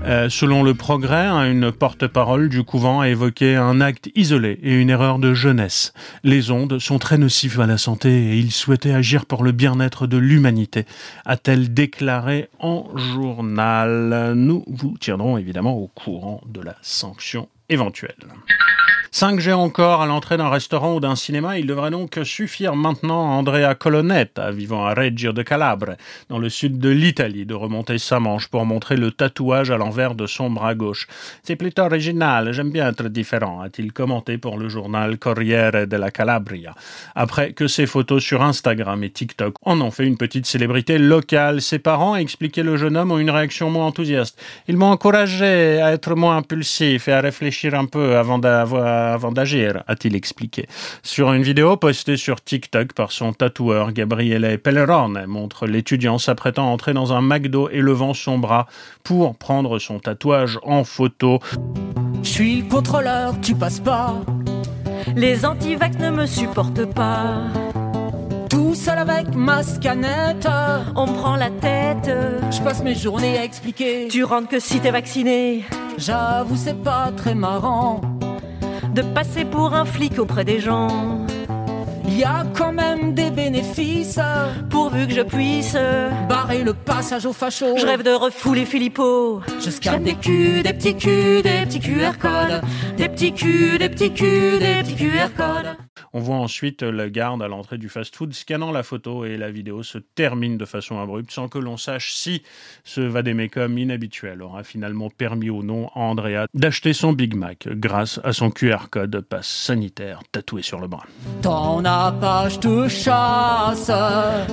Euh, 0.04 0.28
selon 0.28 0.62
le 0.62 0.74
progrès, 0.74 1.24
hein, 1.24 1.50
une 1.50 1.72
porte-parole 1.72 2.50
du 2.50 2.62
couvent 2.62 3.00
a 3.00 3.08
évoqué 3.08 3.56
un 3.56 3.80
acte 3.80 4.10
isolé 4.14 4.58
et 4.62 4.74
une 4.74 4.90
erreur 4.90 5.18
de 5.18 5.32
jeunesse. 5.32 5.94
Les 6.22 6.50
ondes 6.50 6.78
sont 6.78 6.98
très 6.98 7.16
nocives 7.16 7.58
à 7.58 7.66
la 7.66 7.78
santé 7.78 8.10
et 8.10 8.36
il 8.36 8.52
souhaitait 8.52 8.92
agir 8.92 9.24
pour 9.24 9.44
le 9.44 9.52
bien-être 9.52 10.06
de 10.06 10.18
l'humanité, 10.18 10.84
a-t-elle 11.24 11.72
déclaré 11.72 12.50
en 12.58 12.86
journal. 12.94 14.34
Nous 14.36 14.62
vous 14.66 14.98
tiendrons 15.00 15.38
évidemment 15.38 15.78
au 15.78 15.86
courant 15.86 16.42
de 16.46 16.60
la 16.60 16.76
sanction 16.82 17.48
éventuelle. 17.70 18.14
5G 19.14 19.52
encore 19.52 20.02
à 20.02 20.06
l'entrée 20.06 20.36
d'un 20.36 20.48
restaurant 20.48 20.96
ou 20.96 20.98
d'un 20.98 21.14
cinéma, 21.14 21.56
il 21.56 21.68
devrait 21.68 21.92
donc 21.92 22.18
suffire 22.24 22.74
maintenant 22.74 23.30
à 23.30 23.34
Andrea 23.34 23.76
Colonnetta, 23.78 24.50
vivant 24.50 24.86
à 24.86 24.92
Reggio 24.92 25.32
de 25.32 25.42
Calabre, 25.42 25.92
dans 26.28 26.40
le 26.40 26.48
sud 26.48 26.80
de 26.80 26.88
l'Italie, 26.88 27.46
de 27.46 27.54
remonter 27.54 27.98
sa 27.98 28.18
manche 28.18 28.48
pour 28.48 28.66
montrer 28.66 28.96
le 28.96 29.12
tatouage 29.12 29.70
à 29.70 29.76
l'envers 29.76 30.16
de 30.16 30.26
son 30.26 30.50
bras 30.50 30.74
gauche. 30.74 31.06
C'est 31.44 31.54
plutôt 31.54 31.82
original, 31.82 32.50
j'aime 32.50 32.72
bien 32.72 32.88
être 32.88 33.06
différent, 33.06 33.60
a-t-il 33.60 33.92
commenté 33.92 34.36
pour 34.36 34.58
le 34.58 34.68
journal 34.68 35.16
Corriere 35.16 35.86
della 35.86 36.10
Calabria. 36.10 36.74
Après 37.14 37.52
que 37.52 37.68
ses 37.68 37.86
photos 37.86 38.20
sur 38.20 38.42
Instagram 38.42 39.04
et 39.04 39.10
TikTok 39.10 39.54
en 39.62 39.80
ont 39.80 39.92
fait 39.92 40.08
une 40.08 40.16
petite 40.16 40.46
célébrité 40.46 40.98
locale, 40.98 41.62
ses 41.62 41.78
parents, 41.78 42.14
a 42.14 42.18
expliqué 42.18 42.64
le 42.64 42.76
jeune 42.76 42.96
homme, 42.96 43.12
ont 43.12 43.18
une 43.18 43.30
réaction 43.30 43.70
moins 43.70 43.86
enthousiaste. 43.86 44.42
Ils 44.66 44.76
m'ont 44.76 44.90
encouragé 44.90 45.80
à 45.80 45.92
être 45.92 46.16
moins 46.16 46.38
impulsif 46.38 47.06
et 47.06 47.12
à 47.12 47.20
réfléchir 47.20 47.76
un 47.76 47.86
peu 47.86 48.16
avant 48.16 48.40
d'avoir 48.40 49.03
avant 49.12 49.32
d'agir, 49.32 49.82
a-t-il 49.86 50.16
expliqué. 50.16 50.66
Sur 51.02 51.32
une 51.32 51.42
vidéo 51.42 51.76
postée 51.76 52.16
sur 52.16 52.42
TikTok 52.42 52.92
par 52.92 53.12
son 53.12 53.32
tatoueur 53.32 53.92
Gabriele 53.92 54.58
Pellerone, 54.58 55.26
montre 55.26 55.66
l'étudiant 55.66 56.18
s'apprêtant 56.18 56.68
à 56.68 56.72
entrer 56.72 56.94
dans 56.94 57.12
un 57.12 57.20
McDo 57.20 57.68
et 57.70 57.80
levant 57.80 58.14
son 58.14 58.38
bras 58.38 58.66
pour 59.02 59.36
prendre 59.36 59.78
son 59.78 59.98
tatouage 59.98 60.58
en 60.62 60.84
photo. 60.84 61.40
Je 62.22 62.28
suis 62.28 62.62
le 62.62 62.68
contrôleur, 62.68 63.34
tu 63.40 63.54
passes 63.54 63.80
pas. 63.80 64.14
Les 65.14 65.44
antivax 65.44 65.98
ne 65.98 66.10
me 66.10 66.26
supportent 66.26 66.86
pas. 66.94 67.42
Tout 68.48 68.74
seul 68.74 68.98
avec 68.98 69.34
ma 69.34 69.62
scanette. 69.62 70.48
On 70.96 71.06
me 71.06 71.12
prend 71.12 71.36
la 71.36 71.50
tête. 71.50 72.10
Je 72.50 72.60
passe 72.62 72.82
mes 72.82 72.94
journées 72.94 73.38
à 73.38 73.44
expliquer. 73.44 74.08
Tu 74.08 74.24
rentres 74.24 74.48
que 74.48 74.58
si 74.58 74.80
t'es 74.80 74.90
vacciné. 74.90 75.64
J'avoue, 75.98 76.56
c'est 76.56 76.82
pas 76.82 77.12
très 77.16 77.34
marrant 77.34 78.00
de 78.94 79.02
passer 79.02 79.44
pour 79.44 79.74
un 79.74 79.84
flic 79.84 80.18
auprès 80.18 80.44
des 80.44 80.60
gens. 80.60 81.26
Il 82.06 82.16
y 82.16 82.22
a 82.24 82.44
quand 82.56 82.72
même 82.72 83.12
des 83.14 83.30
bénéfices 83.30 84.20
pourvu 84.70 85.08
que 85.08 85.14
je 85.14 85.22
puisse 85.22 85.76
barrer 86.28 86.62
le 86.62 86.74
passage 86.74 87.26
aux 87.26 87.32
fachos. 87.32 87.76
Je 87.76 87.86
rêve 87.86 88.04
de 88.04 88.12
refouler 88.12 88.64
Philippot. 88.64 89.40
Je 89.60 89.70
scanne 89.70 90.04
des 90.04 90.14
culs, 90.14 90.62
des 90.62 90.72
petits 90.72 90.96
culs, 90.96 91.42
des 91.42 91.66
petits 91.66 91.80
QR 91.80 92.16
codes, 92.20 92.62
des 92.96 93.08
petits 93.08 93.32
culs, 93.32 93.78
des 93.78 93.88
petits 93.88 94.12
culs, 94.12 94.58
des 94.60 94.82
petits 94.82 94.94
QR 94.94 95.30
codes. 95.36 95.83
On 96.16 96.20
voit 96.20 96.36
ensuite 96.36 96.84
le 96.84 97.08
garde 97.08 97.42
à 97.42 97.48
l'entrée 97.48 97.76
du 97.76 97.88
fast-food 97.88 98.32
scannant 98.34 98.70
la 98.70 98.84
photo 98.84 99.24
et 99.24 99.36
la 99.36 99.50
vidéo 99.50 99.82
se 99.82 99.98
termine 99.98 100.56
de 100.56 100.64
façon 100.64 101.00
abrupte 101.00 101.32
sans 101.32 101.48
que 101.48 101.58
l'on 101.58 101.76
sache 101.76 102.12
si 102.12 102.44
ce 102.84 103.00
vadémécum 103.00 103.76
inhabituel 103.76 104.40
aura 104.40 104.62
finalement 104.62 105.10
permis 105.10 105.50
ou 105.50 105.64
non 105.64 105.88
à 105.88 105.98
Andrea 105.98 106.46
d'acheter 106.54 106.92
son 106.92 107.14
Big 107.14 107.34
Mac 107.34 107.66
grâce 107.68 108.20
à 108.22 108.32
son 108.32 108.52
QR 108.52 108.90
code 108.92 109.22
passe 109.28 109.48
sanitaire 109.48 110.20
tatoué 110.30 110.62
sur 110.62 110.78
le 110.78 110.86
bras. 110.86 111.02
Ton 111.42 111.84
Apache 111.84 112.60
te 112.60 112.86
chasse, 112.86 113.90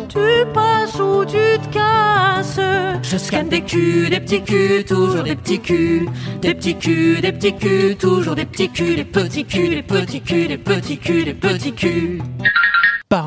tu 0.10 0.51
passes 0.56 1.00
ou 1.00 1.24
tu 1.25 1.60
te 1.62 1.74
casses. 1.74 2.60
Je 3.03 3.18
scanne 3.18 3.50
des 3.50 3.62
culs, 3.62 4.10
des 4.10 4.20
petits 4.20 4.41
culs, 4.41 4.84
toujours 4.86 5.24
des 5.24 5.36
petits 5.36 5.60
culs, 5.60 6.10
des 6.41 6.56
petits 6.56 6.75
culs, 6.75 7.22
des 7.22 7.32
petits 7.32 7.56
culs, 7.56 7.96
toujours 7.98 8.36
des 8.36 8.46
petits 8.46 8.70
culs, 8.70 8.96
des 8.96 9.03
petits 9.03 9.46
culs, 9.46 9.70
des 9.70 9.84
petits 9.84 10.22
culs, 10.22 10.48
des 10.48 10.58
petits 10.58 10.98
culs, 10.98 11.25
des 11.25 11.34
petits 11.34 11.50
culs 11.50 11.50
petit 11.53 11.74
cul. 11.74 12.22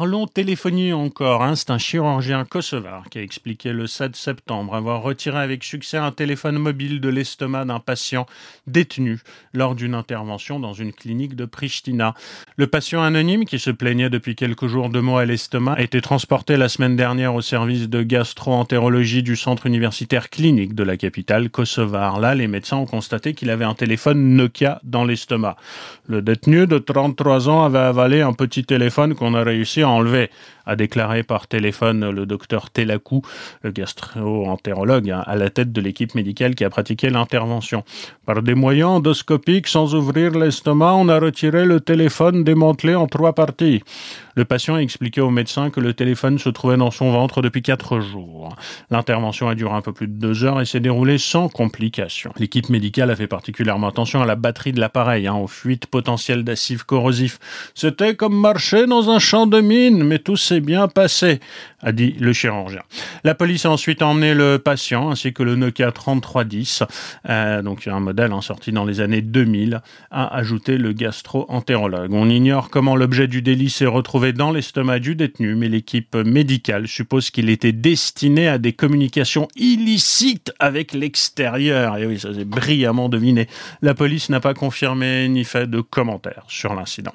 Parlons 0.04 0.26
téléphonie 0.26 0.92
encore. 0.92 1.42
Hein. 1.42 1.54
C'est 1.56 1.70
un 1.70 1.78
chirurgien 1.78 2.44
kosovar 2.44 3.08
qui 3.08 3.16
a 3.16 3.23
expliqué 3.23 3.73
le 3.73 3.87
7 3.87 4.14
septembre 4.16 4.75
avoir 4.75 5.00
retiré 5.00 5.38
avec 5.38 5.64
succès 5.64 5.96
un 5.96 6.11
téléphone 6.12 6.58
mobile 6.58 7.00
de 7.00 7.08
l'estomac 7.08 7.64
d'un 7.64 7.80
patient 7.80 8.26
détenu 8.66 9.20
lors 9.54 9.75
d'une 9.75 9.94
intervention 9.94 10.61
dans 10.61 10.75
une 10.75 10.92
clinique 10.92 11.37
de 11.37 11.46
Pristina. 11.46 12.12
Le 12.58 12.66
patient 12.66 13.02
anonyme, 13.02 13.46
qui 13.46 13.58
se 13.58 13.70
plaignait 13.70 14.11
depuis 14.11 14.37
quelques 14.37 14.66
jours 14.66 14.90
de 14.90 15.00
maux 15.00 15.16
à 15.16 15.25
l'estomac, 15.25 15.73
a 15.73 15.80
été 15.80 16.02
transporté 16.02 16.58
la 16.58 16.68
semaine 16.68 16.96
dernière 16.96 17.34
au 17.34 17.40
service 17.40 17.88
de 17.88 18.02
gastro-entérologie 18.02 19.23
du 19.23 19.37
centre 19.37 19.64
universitaire 19.64 20.28
clinique 20.28 20.75
de 20.75 20.82
la 20.82 20.99
capitale 20.99 21.49
kosovar. 21.49 22.20
Là, 22.20 22.34
les 22.34 22.46
médecins 22.46 22.76
ont 22.76 22.84
constaté 22.84 23.32
qu'il 23.32 23.49
avait 23.49 23.64
un 23.64 23.75
téléphone 23.75 24.37
Nokia 24.37 24.82
dans 24.84 25.06
l'estomac. 25.06 25.56
Le 26.06 26.20
détenu 26.20 26.66
de 26.66 26.76
33 26.76 27.49
ans 27.49 27.64
avait 27.64 27.78
avalé 27.78 28.20
un 28.20 28.34
petit 28.34 28.64
téléphone 28.64 29.14
qu'on 29.14 29.32
a 29.32 29.42
réussi 29.42 29.80
à 29.80 29.94
enlever, 30.01 30.29
a 30.66 30.76
déclaré 30.76 31.23
par 31.23 31.47
téléphone 31.47 32.11
le 32.11 32.26
docteur 32.26 32.71
Telakou, 32.71 33.23
le 33.62 33.71
gastro-entérologue, 33.71 35.11
hein, 35.11 35.23
à 35.26 35.37
la 35.37 35.50
tête 35.50 35.73
de 35.73 35.80
l'équipe 35.80 36.14
médicale 36.14 36.54
qui 36.54 36.64
a 36.64 36.71
pratiqué 36.71 37.11
l'intervention. 37.11 37.85
Par 38.26 38.42
des 38.42 38.54
moyens 38.54 38.90
endoscopiques, 38.90 39.68
sans 39.68 39.94
ouvrir 39.94 40.33
l'estomac, 40.33 40.94
on 40.94 41.09
a 41.09 41.18
retiré 41.18 41.64
le 41.64 41.80
téléphone 41.80 42.44
démantelé 42.44 42.94
en 42.94 43.06
trois 43.06 43.35
parties. 43.35 43.83
Le 44.37 44.44
patient 44.44 44.75
a 44.75 44.78
expliqué 44.78 45.21
au 45.21 45.30
médecin 45.30 45.71
que 45.71 45.78
le 45.78 45.94
téléphone 45.94 46.38
se 46.38 46.49
trouvait 46.49 46.76
dans 46.76 46.90
son 46.90 47.12
ventre 47.12 47.40
depuis 47.40 47.62
quatre 47.62 48.00
jours. 48.00 48.56
L'intervention 48.90 49.49
a 49.49 49.54
duré 49.54 49.73
un 49.75 49.80
peu 49.80 49.92
plus 49.92 50.09
de 50.09 50.14
deux 50.14 50.42
heures 50.44 50.61
et 50.61 50.64
s'est 50.64 50.80
déroulée 50.80 51.18
sans 51.18 51.49
complications. 51.49 52.33
L'équipe 52.38 52.68
médicale 52.68 53.11
a 53.11 53.16
fait 53.16 53.28
particulièrement 53.28 53.88
attention 53.88 54.23
à 54.23 54.26
la 54.26 54.35
batterie 54.35 54.73
de 54.73 54.80
l'appareil, 54.80 55.28
hein, 55.28 55.35
aux 55.35 55.47
fuites 55.47 55.87
potentielles 55.87 56.42
d'acifs 56.42 56.83
corrosifs. 56.83 57.38
C'était 57.75 58.16
comme 58.16 58.37
marcher 58.37 58.87
dans 58.87 59.09
un 59.11 59.21
champ 59.21 59.47
de 59.47 59.61
mine, 59.61 60.02
mais 60.02 60.18
tout 60.18 60.37
s'est 60.37 60.53
bien 60.61 60.88
passé, 60.88 61.40
a 61.80 61.92
dit 61.92 62.14
le 62.18 62.32
chirurgien. 62.32 62.82
La 63.25 63.34
police 63.34 63.66
a 63.66 63.70
ensuite 63.70 64.02
emmené 64.02 64.34
le 64.34 64.58
patient 64.58 65.11
ainsi 65.11 65.32
que 65.32 65.42
le 65.42 65.56
Nokia 65.56 65.92
3310, 65.92 66.82
euh, 67.28 67.62
donc 67.62 67.87
un 67.87 68.00
modèle 68.00 68.32
hein, 68.32 68.40
sorti 68.40 68.73
dans 68.73 68.84
les 68.84 69.00
années 69.00 69.23
2000, 69.23 69.80
a 70.11 70.34
ajouté 70.34 70.78
le 70.78 70.92
gastro-entérologue. 70.92 72.12
On 72.12 72.28
ignore 72.28 72.70
comment 72.70 72.96
l'objet 72.96 73.26
du 73.26 73.42
délit 73.42 73.70
s'est 73.70 73.87
retrouvé 73.87 74.32
dans 74.32 74.52
l'estomac 74.52 74.99
du 74.99 75.14
détenu, 75.14 75.54
mais 75.54 75.68
l'équipe 75.68 76.14
médicale 76.16 76.88
suppose 76.88 77.30
qu'il 77.30 77.50
était 77.50 77.73
destiné 77.73 78.49
à 78.49 78.58
des 78.58 78.73
communications 78.73 79.49
illicites 79.56 80.52
avec 80.58 80.92
l'extérieur. 80.92 81.96
Et 81.96 82.06
oui, 82.06 82.18
ça 82.18 82.30
c'est 82.34 82.44
brillamment 82.44 83.08
deviné. 83.08 83.49
La 83.82 83.94
police 83.94 84.28
n'a 84.30 84.40
pas 84.40 84.54
confirmé 84.54 85.28
ni 85.28 85.44
fait 85.44 85.68
de 85.68 85.80
commentaires 85.80 86.44
sur 86.49 86.75
l'incident. 86.75 87.12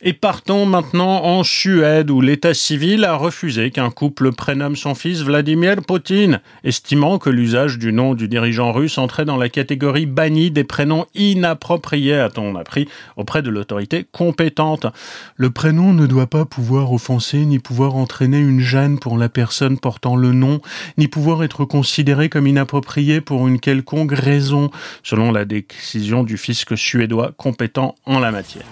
Et 0.00 0.12
partons 0.12 0.64
maintenant 0.64 1.24
en 1.24 1.42
Suède 1.42 2.12
où 2.12 2.20
l'état 2.20 2.54
civil 2.54 3.04
a 3.04 3.16
refusé 3.16 3.72
qu'un 3.72 3.90
couple 3.90 4.30
prénomme 4.30 4.76
son 4.76 4.94
fils 4.94 5.22
Vladimir 5.22 5.78
Poutine, 5.84 6.40
estimant 6.62 7.18
que 7.18 7.30
l'usage 7.30 7.78
du 7.78 7.92
nom 7.92 8.14
du 8.14 8.28
dirigeant 8.28 8.70
russe 8.70 8.96
entrait 8.96 9.24
dans 9.24 9.36
la 9.36 9.48
catégorie 9.48 10.06
bannie 10.06 10.52
des 10.52 10.62
prénoms 10.62 11.06
inappropriés, 11.16 12.14
a-t-on 12.14 12.54
appris, 12.54 12.86
auprès 13.16 13.42
de 13.42 13.50
l'autorité 13.50 14.06
compétente. 14.12 14.86
Le 15.34 15.50
prénom 15.50 15.92
ne 15.92 16.06
doit 16.06 16.28
pas 16.28 16.44
pouvoir 16.44 16.92
offenser 16.92 17.44
ni 17.44 17.58
pouvoir 17.58 17.96
entraîner 17.96 18.38
une 18.38 18.60
gêne 18.60 19.00
pour 19.00 19.18
la 19.18 19.28
personne 19.28 19.80
portant 19.80 20.14
le 20.14 20.32
nom, 20.32 20.60
ni 20.96 21.08
pouvoir 21.08 21.42
être 21.42 21.64
considéré 21.64 22.28
comme 22.28 22.46
inapproprié 22.46 23.20
pour 23.20 23.48
une 23.48 23.58
quelconque 23.58 24.12
raison, 24.12 24.70
selon 25.02 25.32
la 25.32 25.44
décision 25.44 26.22
du 26.22 26.38
fisc 26.38 26.78
suédois 26.78 27.32
compétent 27.36 27.96
en 28.06 28.20
la 28.20 28.30
matière. 28.30 28.64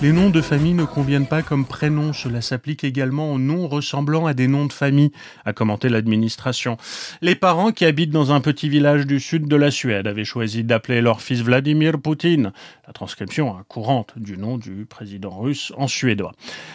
Les 0.00 0.12
noms 0.12 0.30
de 0.30 0.40
famille 0.40 0.74
ne 0.74 0.84
conviennent 0.84 1.26
pas 1.26 1.42
comme 1.42 1.66
prénoms. 1.66 2.12
Cela 2.12 2.40
s'applique 2.40 2.84
également 2.84 3.32
aux 3.32 3.38
noms 3.40 3.66
ressemblant 3.66 4.26
à 4.26 4.32
des 4.32 4.46
noms 4.46 4.66
de 4.66 4.72
famille, 4.72 5.10
a 5.44 5.52
commenté 5.52 5.88
l'administration. 5.88 6.76
Les 7.20 7.34
parents 7.34 7.72
qui 7.72 7.84
habitent 7.84 8.12
dans 8.12 8.30
un 8.30 8.40
petit 8.40 8.68
village 8.68 9.06
du 9.06 9.18
sud 9.18 9.48
de 9.48 9.56
la 9.56 9.72
Suède 9.72 10.06
avaient 10.06 10.24
choisi 10.24 10.62
d'appeler 10.62 11.00
leur 11.00 11.20
fils 11.20 11.42
Vladimir 11.42 12.00
Poutine, 12.00 12.52
la 12.88 12.94
transcription 12.94 13.54
hein, 13.54 13.64
courante 13.68 14.14
du 14.16 14.38
nom 14.38 14.56
du 14.56 14.86
président 14.86 15.38
russe 15.38 15.74
en 15.76 15.88
suédois. 15.88 16.32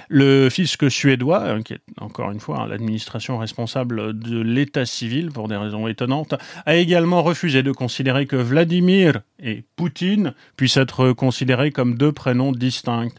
Le 0.10 0.48
fisc 0.50 0.90
suédois, 0.90 1.44
hein, 1.44 1.64
qui 1.64 1.74
est 1.74 1.82
encore 2.00 2.30
une 2.30 2.40
fois 2.40 2.62
hein, 2.62 2.68
l'administration 2.68 3.40
responsable 3.40 4.18
de 4.18 4.40
l'état 4.40 4.86
civil 4.86 5.32
pour 5.32 5.48
des 5.48 5.58
raisons 5.58 5.88
étonnantes, 5.88 6.36
a 6.68 6.76
également 6.76 7.24
refusé 7.24 7.64
de 7.64 7.72
considérer 7.72 8.28
que 8.28 8.36
Vladimir 8.36 9.22
et 9.40 9.64
Poutine 9.76 10.36
puissent 10.56 10.78
être 10.78 11.14
considérés 11.14 11.72
comme 11.72 11.98
deux 11.98 12.12
prénoms 12.12 12.52
distincts. 12.52 13.10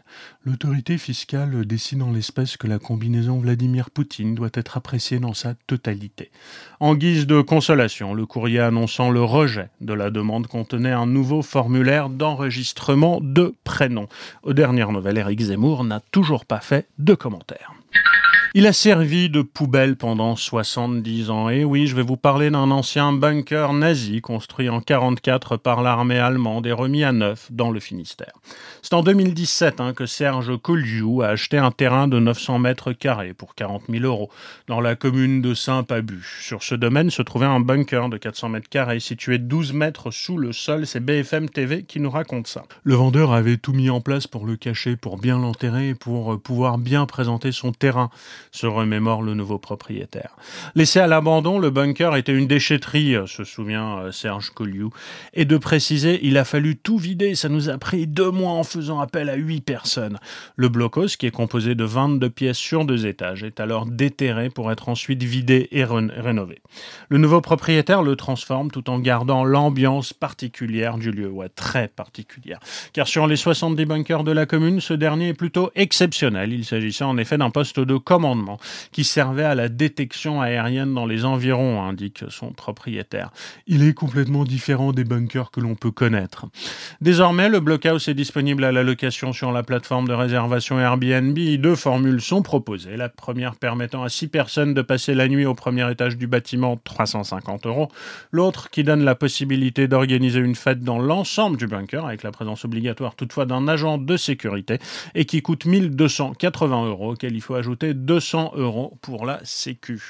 L'autorité 0.47 0.99
fiscale 0.99 1.65
décide 1.65 2.03
en 2.03 2.11
l'espèce 2.11 2.55
que 2.55 2.67
la 2.67 2.77
combinaison 2.77 3.39
Vladimir 3.39 3.89
Poutine 3.89 4.35
doit 4.35 4.51
être 4.53 4.77
appréciée 4.77 5.17
dans 5.17 5.33
sa 5.33 5.55
totalité. 5.65 6.29
En 6.79 6.93
guise 6.93 7.25
de 7.25 7.41
consolation, 7.41 8.13
le 8.13 8.27
courrier 8.27 8.59
annonçant 8.59 9.09
le 9.09 9.23
rejet 9.23 9.69
de 9.81 9.93
la 9.93 10.11
demande 10.11 10.45
contenait 10.45 10.91
un 10.91 11.07
nouveau 11.07 11.41
formulaire 11.41 12.09
d'enregistrement 12.09 13.21
de 13.21 13.55
prénoms. 13.63 14.07
Aux 14.43 14.53
dernières 14.53 14.91
nouvelles, 14.91 15.17
Eric 15.17 15.41
Zemmour 15.41 15.83
n'a 15.83 15.99
toujours 16.11 16.45
pas 16.45 16.59
fait 16.59 16.87
de 16.99 17.15
commentaires. 17.15 17.73
Il 18.57 18.67
a 18.67 18.71
servi 18.71 19.29
de 19.29 19.41
poubelle 19.41 19.97
pendant 19.97 20.37
70 20.37 21.29
ans. 21.29 21.49
Et 21.49 21.65
oui, 21.65 21.87
je 21.87 21.95
vais 21.97 22.03
vous 22.03 22.15
parler 22.15 22.49
d'un 22.49 22.71
ancien 22.71 23.11
bunker 23.11 23.73
nazi 23.73 24.21
construit 24.21 24.69
en 24.69 24.79
44 24.79 25.57
par 25.57 25.81
l'armée 25.81 26.19
allemande 26.19 26.65
et 26.65 26.71
remis 26.71 27.03
à 27.03 27.11
neuf 27.11 27.51
dans 27.51 27.69
le 27.69 27.81
Finistère. 27.81 28.31
C'est 28.81 28.93
en 28.93 29.03
2017 29.03 29.81
hein, 29.81 29.91
que 29.93 30.05
Serge 30.05 30.57
Colliou 30.57 31.21
a 31.21 31.27
acheté 31.27 31.57
un 31.57 31.71
terrain 31.71 32.07
de 32.07 32.17
900 32.17 32.59
mètres 32.59 32.93
carrés 32.93 33.33
pour 33.33 33.55
40 33.55 33.83
000 33.89 34.05
euros 34.05 34.29
dans 34.69 34.79
la 34.79 34.95
commune 34.95 35.41
de 35.41 35.53
Saint-Pabu. 35.53 36.25
Sur 36.39 36.63
ce 36.63 36.75
domaine 36.75 37.09
se 37.09 37.23
trouvait 37.23 37.45
un 37.45 37.59
bunker 37.59 38.07
de 38.07 38.15
400 38.15 38.47
mètres 38.47 38.69
carrés 38.69 39.01
situé 39.01 39.37
12 39.37 39.73
mètres 39.73 40.11
sous 40.11 40.37
le 40.37 40.53
sol. 40.53 40.87
C'est 40.87 41.01
BFM 41.01 41.49
TV 41.49 41.83
qui 41.83 41.99
nous 41.99 42.09
raconte 42.09 42.47
ça. 42.47 42.63
Le 42.85 42.95
vendeur 42.95 43.33
avait 43.33 43.57
tout 43.57 43.73
mis 43.73 43.89
en 43.89 43.99
place 43.99 44.27
pour 44.27 44.45
le 44.45 44.55
cacher, 44.55 44.95
pour 44.95 45.17
bien 45.17 45.39
l'enterrer 45.39 45.93
pour 45.93 46.41
pouvoir 46.41 46.77
bien 46.77 47.05
présenter 47.05 47.51
son 47.51 47.73
terrain 47.73 48.09
se 48.51 48.67
remémore 48.67 49.21
le 49.21 49.33
nouveau 49.33 49.57
propriétaire. 49.57 50.35
Laissé 50.75 50.99
à 50.99 51.07
l'abandon, 51.07 51.59
le 51.59 51.69
bunker 51.69 52.15
était 52.15 52.33
une 52.33 52.47
déchetterie, 52.47 53.15
se 53.27 53.43
souvient 53.43 53.97
euh, 53.99 54.11
Serge 54.11 54.49
Colliou. 54.51 54.91
Et 55.33 55.45
de 55.45 55.57
préciser, 55.57 56.19
il 56.23 56.37
a 56.37 56.45
fallu 56.45 56.75
tout 56.77 56.97
vider, 56.97 57.35
ça 57.35 57.49
nous 57.49 57.69
a 57.69 57.77
pris 57.77 58.07
deux 58.07 58.31
mois 58.31 58.51
en 58.51 58.63
faisant 58.63 58.99
appel 58.99 59.29
à 59.29 59.35
huit 59.35 59.61
personnes. 59.61 60.19
Le 60.55 60.69
blocos, 60.69 61.17
qui 61.17 61.25
est 61.27 61.31
composé 61.31 61.75
de 61.75 61.83
22 61.83 62.29
pièces 62.29 62.57
sur 62.57 62.85
deux 62.85 63.05
étages, 63.05 63.43
est 63.43 63.59
alors 63.59 63.85
déterré 63.85 64.49
pour 64.49 64.71
être 64.71 64.89
ensuite 64.89 65.23
vidé 65.23 65.67
et 65.71 65.83
ré- 65.83 66.07
rénové. 66.15 66.61
Le 67.09 67.17
nouveau 67.17 67.41
propriétaire 67.41 68.01
le 68.03 68.15
transforme 68.15 68.71
tout 68.71 68.89
en 68.89 68.99
gardant 68.99 69.43
l'ambiance 69.43 70.13
particulière 70.13 70.97
du 70.97 71.11
lieu, 71.11 71.29
ouais, 71.29 71.49
très 71.49 71.87
particulière. 71.87 72.59
Car 72.93 73.07
sur 73.07 73.27
les 73.27 73.35
70 73.35 73.85
bunkers 73.85 74.23
de 74.23 74.31
la 74.31 74.45
commune, 74.45 74.79
ce 74.81 74.93
dernier 74.93 75.29
est 75.29 75.33
plutôt 75.33 75.71
exceptionnel. 75.75 76.53
Il 76.53 76.65
s'agissait 76.65 77.03
en 77.03 77.17
effet 77.17 77.37
d'un 77.37 77.49
poste 77.49 77.79
de 77.79 77.97
commandement 78.25 78.57
qui 78.91 79.03
servait 79.03 79.43
à 79.43 79.53
la 79.53 79.69
détection 79.69 80.41
aérienne 80.41 80.95
dans 80.95 81.05
les 81.05 81.25
environs, 81.25 81.83
indique 81.83 82.23
son 82.29 82.53
propriétaire. 82.53 83.29
Il 83.67 83.83
est 83.87 83.93
complètement 83.93 84.45
différent 84.45 84.93
des 84.93 85.03
bunkers 85.03 85.51
que 85.51 85.59
l'on 85.59 85.75
peut 85.75 85.91
connaître. 85.91 86.47
Désormais, 87.01 87.49
le 87.49 87.59
blockhouse 87.59 88.07
est 88.07 88.15
disponible 88.15 88.63
à 88.63 88.71
la 88.71 88.81
location 88.81 89.31
sur 89.31 89.51
la 89.51 89.61
plateforme 89.61 90.07
de 90.07 90.13
réservation 90.13 90.79
Airbnb. 90.79 91.37
Deux 91.37 91.75
formules 91.75 92.19
sont 92.19 92.41
proposées. 92.41 92.97
La 92.97 93.09
première 93.09 93.57
permettant 93.57 94.01
à 94.01 94.09
six 94.09 94.27
personnes 94.27 94.73
de 94.73 94.81
passer 94.81 95.13
la 95.13 95.27
nuit 95.27 95.45
au 95.45 95.53
premier 95.53 95.89
étage 95.91 96.17
du 96.17 96.25
bâtiment, 96.25 96.77
350 96.83 97.67
euros. 97.67 97.89
L'autre 98.31 98.71
qui 98.71 98.83
donne 98.83 99.03
la 99.03 99.13
possibilité 99.13 99.87
d'organiser 99.87 100.39
une 100.39 100.55
fête 100.55 100.81
dans 100.81 100.97
l'ensemble 100.97 101.57
du 101.57 101.67
bunker, 101.67 102.07
avec 102.07 102.23
la 102.23 102.31
présence 102.31 102.65
obligatoire 102.65 103.13
toutefois 103.15 103.45
d'un 103.45 103.67
agent 103.67 103.99
de 103.99 104.17
sécurité, 104.17 104.79
et 105.13 105.25
qui 105.25 105.43
coûte 105.43 105.65
1280 105.65 106.87
euros, 106.87 107.11
auquel 107.11 107.35
il 107.35 107.41
faut 107.41 107.53
ajouter 107.53 107.93
200 108.15 108.53
euros 108.55 108.97
pour 109.01 109.25
la 109.25 109.41
sécu. 109.43 110.01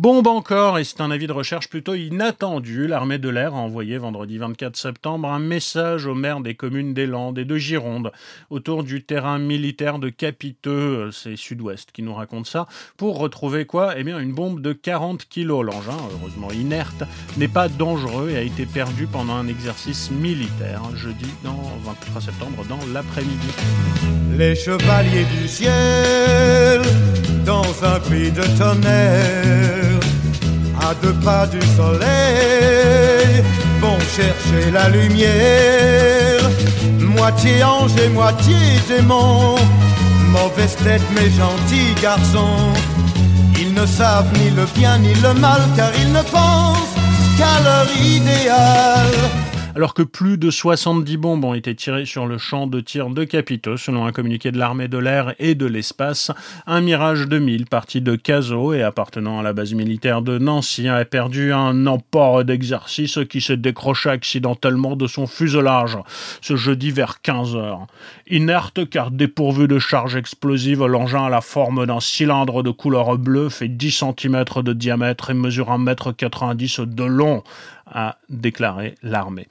Bombe 0.00 0.28
encore, 0.28 0.78
et 0.78 0.84
c'est 0.84 1.02
un 1.02 1.10
avis 1.10 1.26
de 1.26 1.32
recherche 1.34 1.68
plutôt 1.68 1.92
inattendu. 1.92 2.86
L'armée 2.86 3.18
de 3.18 3.28
l'air 3.28 3.54
a 3.54 3.58
envoyé 3.58 3.98
vendredi 3.98 4.38
24 4.38 4.74
septembre 4.74 5.28
un 5.28 5.40
message 5.40 6.06
aux 6.06 6.14
maires 6.14 6.40
des 6.40 6.54
communes 6.54 6.94
des 6.94 7.04
Landes 7.04 7.38
et 7.38 7.44
de 7.44 7.58
Gironde 7.58 8.10
autour 8.48 8.82
du 8.82 9.02
terrain 9.02 9.38
militaire 9.38 9.98
de 9.98 10.08
Capiteux, 10.08 11.10
c'est 11.12 11.36
Sud-Ouest 11.36 11.90
qui 11.92 12.02
nous 12.02 12.14
raconte 12.14 12.46
ça, 12.46 12.66
pour 12.96 13.18
retrouver 13.18 13.66
quoi? 13.66 13.92
Eh 13.98 14.02
bien 14.02 14.18
une 14.18 14.32
bombe 14.32 14.62
de 14.62 14.72
40 14.72 15.28
kilos. 15.28 15.66
L'engin, 15.66 15.98
heureusement 16.18 16.50
inerte, 16.50 17.02
n'est 17.36 17.46
pas 17.46 17.68
dangereux 17.68 18.30
et 18.30 18.38
a 18.38 18.40
été 18.40 18.64
perdu 18.64 19.06
pendant 19.06 19.34
un 19.34 19.48
exercice 19.48 20.10
militaire 20.10 20.80
jeudi 20.96 21.28
dans 21.44 21.60
23 21.84 22.22
septembre 22.22 22.64
dans 22.70 22.80
l'après-midi. 22.94 23.48
Les 24.34 24.54
chevaliers 24.54 25.26
du 25.38 25.46
ciel, 25.46 26.80
dans 27.44 27.70
un 27.82 27.98
cri 28.00 28.30
de 28.30 28.42
tonnerre, 28.58 30.00
à 30.80 30.94
deux 31.02 31.14
pas 31.24 31.46
du 31.46 31.60
soleil, 31.76 33.42
vont 33.80 33.98
chercher 34.16 34.70
la 34.70 34.88
lumière. 34.88 36.42
Moitié 36.98 37.62
ange 37.62 37.92
et 38.04 38.08
moitié 38.08 38.56
démon, 38.88 39.56
mauvaise 40.32 40.76
tête 40.84 41.02
mais 41.14 41.30
gentil 41.30 41.94
garçon. 42.00 42.72
Ils 43.58 43.74
ne 43.74 43.84
savent 43.86 44.32
ni 44.38 44.50
le 44.50 44.64
bien 44.76 44.98
ni 44.98 45.14
le 45.14 45.34
mal, 45.34 45.60
car 45.76 45.90
ils 46.00 46.12
ne 46.12 46.22
pensent 46.22 46.96
qu'à 47.36 47.60
leur 47.62 47.86
idéal. 47.96 49.08
Alors 49.74 49.94
que 49.94 50.02
plus 50.02 50.38
de 50.38 50.50
70 50.50 51.16
bombes 51.16 51.44
ont 51.44 51.54
été 51.54 51.74
tirées 51.74 52.06
sur 52.06 52.26
le 52.26 52.38
champ 52.38 52.66
de 52.66 52.80
tir 52.80 53.10
de 53.10 53.24
Capito, 53.24 53.76
selon 53.76 54.06
un 54.06 54.12
communiqué 54.12 54.50
de 54.50 54.58
l'armée 54.58 54.88
de 54.88 54.98
l'air 54.98 55.34
et 55.38 55.54
de 55.54 55.66
l'espace. 55.66 56.30
Un 56.66 56.80
Mirage 56.80 57.28
2000 57.28 57.66
parti 57.66 58.00
de 58.00 58.16
Cazaux 58.16 58.72
et 58.72 58.82
appartenant 58.82 59.38
à 59.38 59.42
la 59.42 59.52
base 59.52 59.72
militaire 59.74 60.22
de 60.22 60.38
Nancy 60.38 60.88
a 60.88 61.04
perdu 61.04 61.52
un 61.52 61.86
emport 61.86 62.44
d'exercice 62.44 63.18
qui 63.28 63.40
s'est 63.40 63.56
décroché 63.56 64.10
accidentellement 64.10 64.96
de 64.96 65.06
son 65.06 65.26
fuselage 65.26 65.98
ce 66.40 66.56
jeudi 66.56 66.90
vers 66.90 67.20
15 67.20 67.56
heures. 67.56 67.86
Inerte 68.28 68.88
car 68.88 69.10
dépourvu 69.10 69.68
de 69.68 69.78
charge 69.78 70.16
explosive, 70.16 70.84
l'engin 70.84 71.24
a 71.24 71.30
la 71.30 71.40
forme 71.40 71.86
d'un 71.86 72.00
cylindre 72.00 72.62
de 72.62 72.70
couleur 72.70 73.16
bleue, 73.18 73.48
fait 73.48 73.68
10 73.68 74.04
cm 74.18 74.44
de 74.62 74.72
diamètre 74.72 75.30
et 75.30 75.34
mesure 75.34 75.68
1,90 75.68 76.82
m 76.82 76.94
de 76.94 77.04
long, 77.04 77.42
a 77.90 78.18
déclaré 78.28 78.94
l'armée. 79.02 79.48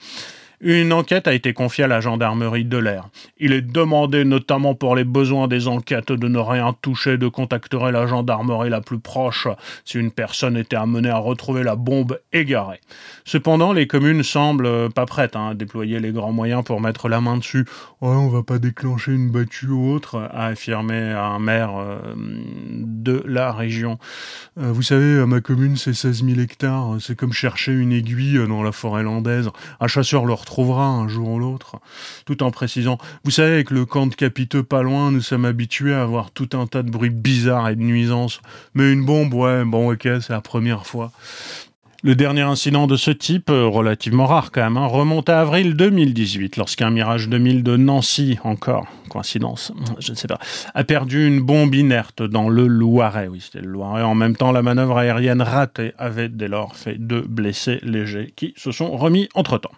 Une 0.62 0.92
enquête 0.92 1.28
a 1.28 1.34
été 1.34 1.54
confiée 1.54 1.86
à 1.86 1.88
la 1.88 2.02
gendarmerie 2.02 2.66
de 2.66 2.78
l'air. 2.78 3.08
Il 3.38 3.54
est 3.54 3.62
demandé 3.62 4.26
notamment 4.26 4.76
pour 4.76 4.94
les 4.96 5.06
besoins 5.06 5.48
des 5.48 5.70
enquêtes 5.70 6.12
de 6.12 6.28
ne 6.28 6.38
rien 6.38 6.76
toucher, 6.82 7.18
de 7.18 7.30
contacter 7.30 7.78
la 7.92 8.08
gendarmerie 8.08 8.70
la 8.70 8.82
plus 8.82 9.00
proche 9.00 9.48
si 9.86 9.98
une 9.98 10.12
personne 10.12 10.58
était 10.58 10.76
amenée 10.76 11.10
à 11.10 11.18
retrouver 11.18 11.64
la 11.64 11.78
bombe 11.78 12.20
égarée. 12.34 12.82
Cependant, 13.24 13.72
les 13.72 13.88
communes 13.88 14.24
semblent 14.24 14.90
pas 14.90 15.06
prêtes 15.06 15.38
hein, 15.38 15.50
à 15.52 15.54
déployer 15.54 16.00
les 16.00 16.12
grands 16.12 16.34
moyens 16.34 16.64
pour 16.66 16.82
mettre 16.82 17.08
la 17.08 17.22
main 17.22 17.38
dessus. 17.38 17.66
On 18.02 18.28
va 18.28 18.44
pas 18.44 18.60
déclencher 18.60 19.14
une 19.14 19.30
battue 19.30 19.68
ou 19.68 19.94
autre, 19.94 20.18
a 20.34 20.48
affirmé 20.48 20.96
un 20.96 21.40
maire 21.40 21.72
euh, 21.78 21.98
de 22.16 23.24
la 23.26 23.54
région. 23.54 23.98
Euh, 24.58 24.74
vous 24.74 24.82
savez, 24.82 25.26
ma 25.26 25.40
commune, 25.40 25.78
c'est 25.78 25.94
16 25.94 26.26
000 26.26 26.40
hectares. 26.40 26.98
C'est 27.00 27.16
comme 27.16 27.34
chercher 27.34 27.72
une 27.72 27.94
aiguille 27.94 28.46
dans 28.48 28.64
la 28.64 28.74
forêt 28.74 29.04
landaise. 29.04 29.50
Un 29.80 29.88
chasseur 29.88 30.26
retrouvera 30.50 30.88
un 30.88 31.08
jour 31.08 31.30
ou 31.30 31.40
l'autre. 31.40 31.78
Tout 32.26 32.42
en 32.42 32.50
précisant, 32.50 32.98
vous 33.24 33.32
savez, 33.32 33.54
avec 33.54 33.70
le 33.70 33.86
camp 33.86 34.08
de 34.08 34.16
capiteux 34.16 34.64
pas 34.64 34.82
loin, 34.82 35.12
nous 35.12 35.22
sommes 35.22 35.46
habitués 35.46 35.94
à 35.94 36.02
avoir 36.02 36.32
tout 36.32 36.50
un 36.54 36.66
tas 36.66 36.82
de 36.82 36.90
bruits 36.90 37.12
bizarres 37.12 37.70
et 37.70 37.76
de 37.76 37.82
nuisances. 37.82 38.42
Mais 38.74 38.92
une 38.92 39.06
bombe, 39.06 39.34
ouais, 39.34 39.64
bon, 39.64 39.94
ok, 39.94 40.04
c'est 40.22 40.30
la 40.30 40.42
première 40.42 40.88
fois. 40.88 41.12
Le 42.02 42.16
dernier 42.16 42.42
incident 42.42 42.88
de 42.88 42.96
ce 42.96 43.12
type, 43.12 43.50
euh, 43.50 43.68
relativement 43.68 44.26
rare 44.26 44.52
quand 44.52 44.64
même, 44.64 44.78
hein, 44.78 44.86
remonte 44.86 45.28
à 45.28 45.42
avril 45.42 45.76
2018, 45.76 46.56
lorsqu'un 46.56 46.92
Mirage 46.92 47.28
2000 47.28 47.62
de 47.62 47.76
Nancy, 47.76 48.40
encore, 48.46 48.88
coïncidence, 49.10 49.74
je 50.00 50.12
ne 50.12 50.16
sais 50.16 50.28
pas, 50.28 50.40
a 50.74 50.84
perdu 50.86 51.28
une 51.28 51.42
bombe 51.42 51.76
inerte 51.76 52.24
dans 52.24 52.48
le 52.48 52.68
Loiret. 52.68 53.28
Oui, 53.28 53.42
c'était 53.42 53.60
le 53.60 53.70
Loiret. 53.70 54.02
En 54.02 54.16
même 54.16 54.38
temps, 54.38 54.54
la 54.54 54.62
manœuvre 54.62 54.98
aérienne 54.98 55.42
ratée 55.42 55.92
avait 55.98 56.30
dès 56.30 56.48
lors 56.48 56.78
fait 56.78 56.96
deux 56.96 57.22
blessés 57.22 57.80
légers 57.84 58.34
qui 58.36 58.54
se 58.56 58.72
sont 58.72 58.96
remis 58.96 59.28
entre-temps. 59.36 59.72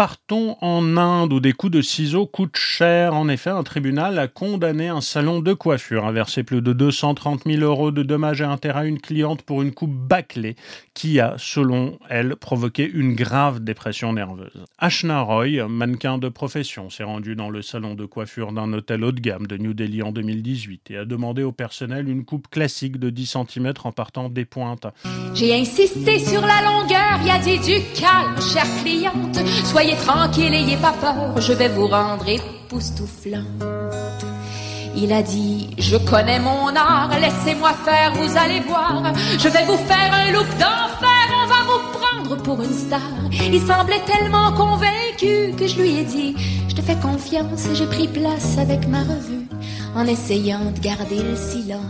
Partons 0.00 0.56
en 0.62 0.96
Inde 0.96 1.30
où 1.30 1.40
des 1.40 1.52
coups 1.52 1.72
de 1.72 1.82
ciseaux 1.82 2.26
coûtent 2.26 2.56
cher. 2.56 3.12
En 3.12 3.28
effet, 3.28 3.50
un 3.50 3.62
tribunal 3.62 4.18
a 4.18 4.28
condamné 4.28 4.88
un 4.88 5.02
salon 5.02 5.40
de 5.40 5.52
coiffure 5.52 6.06
à 6.06 6.10
verser 6.10 6.42
plus 6.42 6.62
de 6.62 6.72
230 6.72 7.42
000 7.44 7.60
euros 7.60 7.90
de 7.90 8.02
dommages 8.02 8.40
et 8.40 8.44
intérêts 8.44 8.80
à 8.80 8.84
une 8.86 8.98
cliente 8.98 9.42
pour 9.42 9.60
une 9.60 9.72
coupe 9.72 9.92
bâclée 9.92 10.56
qui 10.94 11.20
a, 11.20 11.34
selon 11.36 11.98
elle, 12.08 12.36
provoqué 12.36 12.90
une 12.90 13.14
grave 13.14 13.60
dépression 13.60 14.14
nerveuse. 14.14 14.64
Ashna 14.78 15.20
Roy, 15.20 15.68
mannequin 15.68 16.16
de 16.16 16.30
profession, 16.30 16.88
s'est 16.88 17.04
rendu 17.04 17.36
dans 17.36 17.50
le 17.50 17.60
salon 17.60 17.94
de 17.94 18.06
coiffure 18.06 18.52
d'un 18.52 18.72
hôtel 18.72 19.04
haut 19.04 19.12
de 19.12 19.20
gamme 19.20 19.46
de 19.46 19.58
New 19.58 19.74
Delhi 19.74 20.02
en 20.02 20.12
2018 20.12 20.92
et 20.92 20.96
a 20.96 21.04
demandé 21.04 21.42
au 21.42 21.52
personnel 21.52 22.08
une 22.08 22.24
coupe 22.24 22.48
classique 22.48 22.98
de 22.98 23.10
10 23.10 23.36
cm 23.50 23.74
en 23.84 23.92
partant 23.92 24.30
des 24.30 24.46
pointes. 24.46 24.86
J'ai 25.34 25.54
insisté 25.54 26.18
sur 26.18 26.40
la 26.40 26.62
longueur, 26.62 27.20
y 27.22 27.30
a 27.30 27.38
dit 27.38 27.58
du 27.58 27.82
calme, 28.00 28.40
chère 28.40 28.64
cliente. 28.82 29.36
Soyez 29.64 29.89
tranquille, 29.96 30.52
ayez 30.54 30.76
pas 30.76 30.92
peur, 30.92 31.40
je 31.40 31.52
vais 31.52 31.68
vous 31.68 31.86
rendre 31.86 32.26
époustouflant. 32.28 33.44
Il 34.96 35.12
a 35.12 35.22
dit, 35.22 35.70
je 35.78 35.96
connais 35.96 36.40
mon 36.40 36.74
art, 36.74 37.10
laissez-moi 37.20 37.72
faire, 37.84 38.12
vous 38.14 38.36
allez 38.36 38.60
voir. 38.60 39.12
Je 39.38 39.48
vais 39.48 39.64
vous 39.64 39.76
faire 39.76 40.12
un 40.12 40.32
look 40.32 40.48
d'enfer, 40.58 41.26
on 41.42 41.46
va 41.46 41.62
vous 41.64 41.98
prendre 41.98 42.42
pour 42.42 42.60
une 42.62 42.72
star. 42.72 43.00
Il 43.32 43.60
semblait 43.60 44.02
tellement 44.06 44.52
convaincu 44.52 45.54
que 45.56 45.66
je 45.66 45.80
lui 45.80 45.98
ai 45.98 46.04
dit, 46.04 46.34
je 46.68 46.74
te 46.74 46.82
fais 46.82 46.96
confiance 46.96 47.68
et 47.68 47.74
j'ai 47.74 47.86
pris 47.86 48.08
place 48.08 48.58
avec 48.58 48.88
ma 48.88 49.00
revue 49.00 49.46
en 49.94 50.06
essayant 50.06 50.70
de 50.72 50.80
garder 50.80 51.22
le 51.22 51.36
silence. 51.36 51.80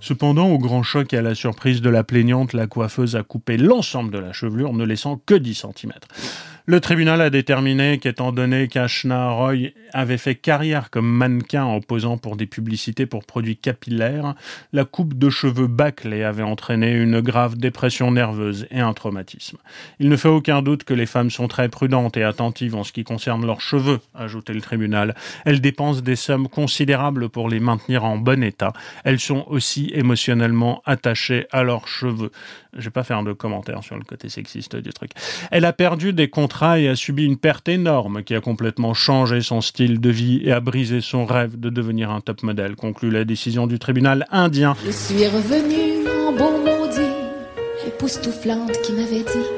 Cependant, 0.00 0.48
au 0.48 0.58
grand 0.58 0.82
choc 0.82 1.12
et 1.12 1.18
à 1.18 1.22
la 1.22 1.34
surprise 1.34 1.82
de 1.82 1.90
la 1.90 2.04
plaignante, 2.04 2.52
la 2.52 2.66
coiffeuse 2.66 3.16
a 3.16 3.22
coupé 3.22 3.56
l'ensemble 3.56 4.10
de 4.10 4.18
la 4.18 4.32
chevelure, 4.32 4.72
ne 4.72 4.84
laissant 4.84 5.20
que 5.26 5.34
10 5.34 5.54
cm. 5.54 5.92
Le 6.70 6.80
tribunal 6.80 7.22
a 7.22 7.30
déterminé 7.30 7.96
qu'étant 7.96 8.30
donné 8.30 8.68
qu'Ashna 8.68 9.30
Roy 9.30 9.70
avait 9.94 10.18
fait 10.18 10.34
carrière 10.34 10.90
comme 10.90 11.08
mannequin 11.08 11.64
en 11.64 11.80
posant 11.80 12.18
pour 12.18 12.36
des 12.36 12.44
publicités 12.44 13.06
pour 13.06 13.24
produits 13.24 13.56
capillaires, 13.56 14.34
la 14.74 14.84
coupe 14.84 15.16
de 15.16 15.30
cheveux 15.30 15.66
bâclée 15.66 16.24
avait 16.24 16.42
entraîné 16.42 16.92
une 16.92 17.22
grave 17.22 17.56
dépression 17.56 18.10
nerveuse 18.10 18.66
et 18.70 18.80
un 18.80 18.92
traumatisme. 18.92 19.56
Il 19.98 20.10
ne 20.10 20.16
fait 20.18 20.28
aucun 20.28 20.60
doute 20.60 20.84
que 20.84 20.92
les 20.92 21.06
femmes 21.06 21.30
sont 21.30 21.48
très 21.48 21.70
prudentes 21.70 22.18
et 22.18 22.22
attentives 22.22 22.74
en 22.74 22.84
ce 22.84 22.92
qui 22.92 23.02
concerne 23.02 23.46
leurs 23.46 23.62
cheveux, 23.62 24.00
a 24.14 24.24
ajouté 24.24 24.52
le 24.52 24.60
tribunal. 24.60 25.14
Elles 25.46 25.62
dépensent 25.62 26.02
des 26.02 26.16
sommes 26.16 26.48
considérables 26.48 27.30
pour 27.30 27.48
les 27.48 27.60
maintenir 27.60 28.04
en 28.04 28.18
bon 28.18 28.42
état. 28.42 28.74
Elles 29.04 29.20
sont 29.20 29.46
aussi 29.46 29.90
émotionnellement 29.94 30.82
attachées 30.84 31.46
à 31.50 31.62
leurs 31.62 31.88
cheveux. 31.88 32.30
Je 32.74 32.84
vais 32.84 32.90
pas 32.90 33.04
faire 33.04 33.22
de 33.22 33.32
commentaires 33.32 33.82
sur 33.82 33.96
le 33.96 34.04
côté 34.04 34.28
sexiste 34.28 34.76
du 34.76 34.92
truc. 34.92 35.12
Elle 35.50 35.64
a 35.64 35.72
perdu 35.72 36.12
des 36.12 36.28
contrats 36.28 36.57
a 36.62 36.96
subi 36.96 37.24
une 37.24 37.36
perte 37.36 37.68
énorme 37.68 38.22
qui 38.22 38.34
a 38.34 38.40
complètement 38.40 38.94
changé 38.94 39.40
son 39.40 39.60
style 39.60 40.00
de 40.00 40.10
vie 40.10 40.40
et 40.44 40.52
a 40.52 40.60
brisé 40.60 41.00
son 41.00 41.24
rêve 41.26 41.58
de 41.58 41.70
devenir 41.70 42.10
un 42.10 42.20
top 42.20 42.42
modèle, 42.42 42.76
conclut 42.76 43.10
la 43.10 43.24
décision 43.24 43.66
du 43.66 43.78
tribunal 43.78 44.26
indien. 44.30 44.76
Je 44.84 44.90
suis 44.90 45.26
revenue 45.26 46.08
en 46.26 46.32
bon 46.32 46.58
maudit, 46.58 47.00
époustouflante 47.86 48.72
qui 48.82 48.92
m'avait 48.92 49.24
dit. 49.24 49.48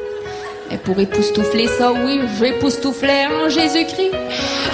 Et 0.73 0.77
pour 0.77 0.99
époustoufler 1.01 1.67
ça, 1.67 1.93
oui, 1.93 2.21
j'époustouflais 2.39 3.27
en 3.27 3.49
Jésus-Christ. 3.49 4.13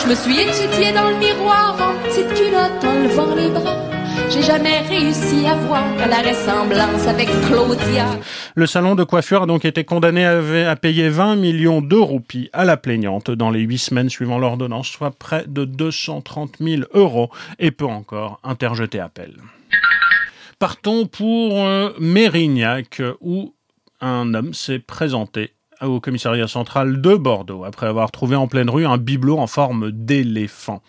Je 0.02 0.08
me 0.08 0.14
suis 0.14 0.38
étudiée 0.40 0.92
dans 0.92 1.08
le 1.08 1.16
miroir 1.16 1.76
en 1.80 2.06
petite 2.06 2.28
culotte 2.34 2.84
en 2.84 3.02
levant 3.02 3.34
les 3.34 3.48
bras. 3.48 3.95
J'ai 4.30 4.42
jamais 4.42 4.80
réussi 4.80 5.46
à 5.46 5.54
voir 5.54 5.84
la 6.08 6.18
ressemblance 6.18 7.06
avec 7.06 7.28
Claudia. 7.46 8.06
Le 8.54 8.66
salon 8.66 8.94
de 8.94 9.04
coiffure 9.04 9.42
a 9.42 9.46
donc 9.46 9.64
été 9.64 9.84
condamné 9.84 10.24
à, 10.24 10.76
payer 10.76 11.08
20 11.08 11.36
millions 11.36 11.80
de 11.80 11.96
roupies 11.96 12.50
à 12.52 12.64
la 12.64 12.76
plaignante 12.76 13.30
dans 13.30 13.50
les 13.50 13.60
huit 13.60 13.78
semaines 13.78 14.10
suivant 14.10 14.38
l'ordonnance, 14.38 14.88
soit 14.88 15.10
près 15.10 15.44
de 15.46 15.64
230 15.64 16.56
000 16.60 16.82
euros, 16.94 17.30
et 17.58 17.70
peut 17.70 17.86
encore 17.86 18.40
interjeter 18.44 19.00
appel. 19.00 19.34
Partons 20.58 21.06
pour 21.06 21.64
euh, 21.64 21.90
Mérignac, 21.98 23.02
où 23.20 23.54
un 24.00 24.34
homme 24.34 24.54
s'est 24.54 24.78
présenté 24.78 25.52
au 25.82 26.00
commissariat 26.00 26.48
central 26.48 27.00
de 27.00 27.14
Bordeaux 27.14 27.64
après 27.64 27.86
avoir 27.86 28.10
trouvé 28.10 28.36
en 28.36 28.48
pleine 28.48 28.70
rue 28.70 28.86
un 28.86 28.98
bibelot 28.98 29.38
en 29.38 29.46
forme 29.46 29.90
d'éléphant. 29.90 30.82